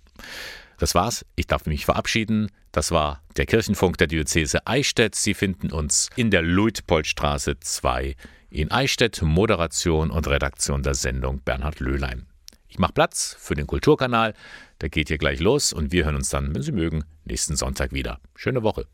[0.77, 1.25] Das war's.
[1.35, 2.49] Ich darf mich verabschieden.
[2.71, 5.15] Das war der Kirchenfunk der Diözese Eichstätt.
[5.15, 8.15] Sie finden uns in der Luitpoldstraße 2
[8.51, 9.21] in Eichstätt.
[9.21, 12.27] Moderation und Redaktion der Sendung Bernhard Löhlein.
[12.67, 14.33] Ich mache Platz für den Kulturkanal.
[14.81, 17.91] Der geht hier gleich los und wir hören uns dann, wenn Sie mögen, nächsten Sonntag
[17.91, 18.19] wieder.
[18.35, 18.85] Schöne Woche.